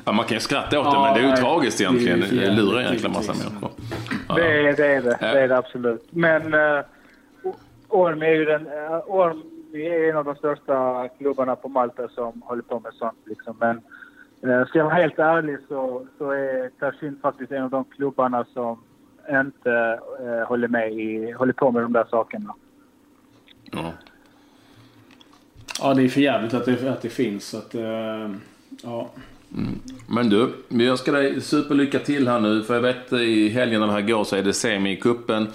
Ja, 0.07 0.11
man 0.11 0.25
kan 0.25 0.35
ju 0.35 0.39
skratta 0.39 0.79
åt 0.79 0.85
det, 0.85 0.91
Ja, 0.91 1.03
men 1.03 1.13
det 1.13 1.19
är 1.19 1.23
ju 1.23 1.29
nej, 1.29 1.37
tragiskt 1.37 1.81
egentligen. 1.81 2.19
det 2.19 2.27
Det 2.27 2.51
lurar 2.51 2.79
en 2.79 2.93
jäkla 2.93 3.09
massa 3.09 3.33
människor. 3.33 3.69
Ja. 4.27 4.35
Det, 4.35 4.67
är, 4.67 4.75
det 4.75 4.85
är 4.85 5.01
det. 5.01 5.17
Det 5.19 5.41
är 5.41 5.47
det 5.47 5.57
absolut. 5.57 6.07
Men 6.09 6.53
uh, 6.53 6.81
Orm 7.87 8.21
är 8.21 8.29
ju 8.29 8.45
den, 8.45 8.67
uh, 8.67 9.01
Orm 9.07 9.43
är 9.73 10.09
en 10.09 10.17
av 10.17 10.25
de 10.25 10.35
största 10.35 11.07
klubbarna 11.17 11.55
på 11.55 11.69
Malta 11.69 12.07
som 12.07 12.41
håller 12.45 12.61
på 12.61 12.79
med 12.79 12.93
sånt. 12.93 13.17
Liksom. 13.25 13.55
Men 13.59 13.81
uh, 14.51 14.65
ska 14.65 14.77
jag 14.77 14.85
vara 14.85 14.95
helt 14.95 15.19
ärlig 15.19 15.57
så, 15.67 16.05
så 16.17 16.31
är 16.31 16.69
Tarshin 16.79 17.19
faktiskt 17.21 17.51
en 17.51 17.63
av 17.63 17.69
de 17.69 17.83
klubbarna 17.83 18.45
som 18.53 18.83
inte 19.29 19.99
uh, 20.21 20.47
håller, 20.47 20.67
med 20.67 20.93
i, 20.93 21.31
håller 21.31 21.53
på 21.53 21.71
med 21.71 21.81
de 21.81 21.93
där 21.93 22.05
sakerna. 22.09 22.53
Ja. 23.63 23.93
Ja, 25.81 25.93
det 25.93 26.03
är 26.03 26.07
för 26.07 26.21
jävligt 26.21 26.53
att 26.53 26.65
det, 26.65 26.91
att 26.91 27.01
det 27.01 27.09
finns. 27.09 27.45
Så 27.45 27.57
att, 27.57 27.75
eh, 27.75 28.29
ja. 28.83 29.09
Men 30.07 30.29
du, 30.29 30.53
vi 30.67 30.87
önskar 30.87 31.13
dig 31.13 31.41
superlycka 31.41 31.99
till 31.99 32.27
här 32.27 32.39
nu. 32.39 32.63
För 32.63 32.73
jag 32.73 32.81
vet 32.81 33.13
i 33.13 33.49
helgen 33.49 33.79
när 33.79 33.87
det 33.87 33.93
här 33.93 34.01
går 34.01 34.23
så 34.23 34.35
är 34.35 34.43
det 34.43 34.53
semi 34.53 34.91
i 34.91 34.95
kuppen. 34.95 35.47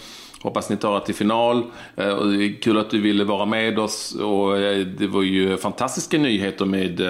Hoppas 0.42 0.70
ni 0.70 0.76
tar 0.76 0.96
er 0.96 1.00
till 1.00 1.14
final. 1.14 1.64
Eh, 1.96 2.18
kul 2.62 2.78
att 2.78 2.90
du 2.90 3.00
ville 3.00 3.24
vara 3.24 3.44
med 3.44 3.78
oss. 3.78 4.14
Och 4.14 4.58
eh, 4.58 4.86
det 4.86 5.06
var 5.06 5.22
ju 5.22 5.56
fantastiska 5.56 6.18
nyheter 6.18 6.64
med 6.64 7.00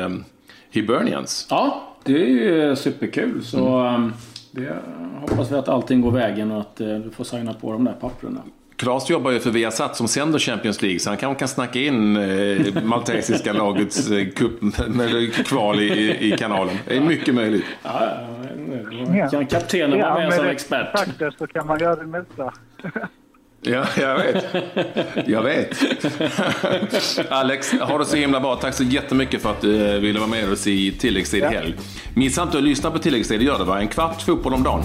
Hibernians. 0.71 1.47
ja, 1.51 1.95
det 2.05 2.13
är 2.13 2.27
ju 2.27 2.77
superkul. 2.77 3.45
Så 3.45 3.85
eh, 3.85 4.07
det 4.51 4.77
hoppas 5.21 5.53
vi 5.53 5.57
att 5.57 5.69
allting 5.69 6.01
går 6.01 6.11
vägen 6.11 6.51
och 6.51 6.61
att 6.61 6.77
du 6.77 7.11
får 7.15 7.25
signa 7.25 7.55
på 7.55 7.73
de 7.73 7.85
där 7.85 7.97
papperna. 8.01 8.41
Claes 8.81 9.11
jobbar 9.11 9.31
ju 9.31 9.41
för 9.41 9.51
Viasat 9.51 9.97
som 9.97 10.09
sänder 10.09 10.39
Champions 10.39 10.83
League, 10.83 11.01
så 11.01 11.11
han 11.11 11.17
kanske 11.17 11.39
kan 11.39 11.49
snacka 11.49 11.79
in 11.79 12.17
eh, 12.17 12.83
maltesiska 12.85 13.53
lagets 13.63 14.11
eh, 14.11 14.29
cup, 14.29 14.63
eller 14.79 15.45
kval 15.45 15.81
i, 15.81 16.17
i 16.21 16.37
kanalen. 16.39 16.79
Det 16.89 16.97
är 16.97 17.01
mycket 17.01 17.35
möjligt. 17.35 17.65
Ja, 17.83 18.29
ja, 19.15 19.29
kan 19.31 19.47
kaptenen 19.47 19.99
vara 19.99 20.15
med 20.15 20.35
som 20.35 20.47
expert. 20.47 20.97
kontakter 20.97 21.35
så 21.39 21.47
kan 21.47 21.67
man 21.67 21.79
göra 21.79 21.97
det 21.97 22.07
mesta. 22.07 22.53
Ja, 23.61 23.85
jag 23.99 24.19
vet. 24.19 24.47
Jag 25.27 25.43
vet. 25.43 25.79
Alex, 27.31 27.73
ha 27.73 27.99
det 27.99 28.05
så 28.05 28.17
himla 28.17 28.41
bra. 28.41 28.57
Tack 28.57 28.75
så 28.75 28.85
jättemycket 28.85 29.43
för 29.43 29.51
att 29.51 29.61
du 29.61 29.95
eh, 29.95 30.01
ville 30.01 30.19
vara 30.19 30.31
med 30.31 30.53
oss 30.53 30.67
i 30.67 30.93
tilläggstid 30.93 31.43
i 31.43 31.47
helg. 31.47 31.75
Missa 32.15 32.43
inte 32.43 32.59
att 32.59 32.65
lyssna 32.65 32.91
på 32.91 32.99
tilläggstid, 32.99 33.43
gör 33.43 33.59
det 33.59 33.65
va? 33.65 33.81
En 33.81 33.89
kvart 33.89 34.23
fotboll 34.23 34.55
om 34.55 34.63
dagen. 34.63 34.83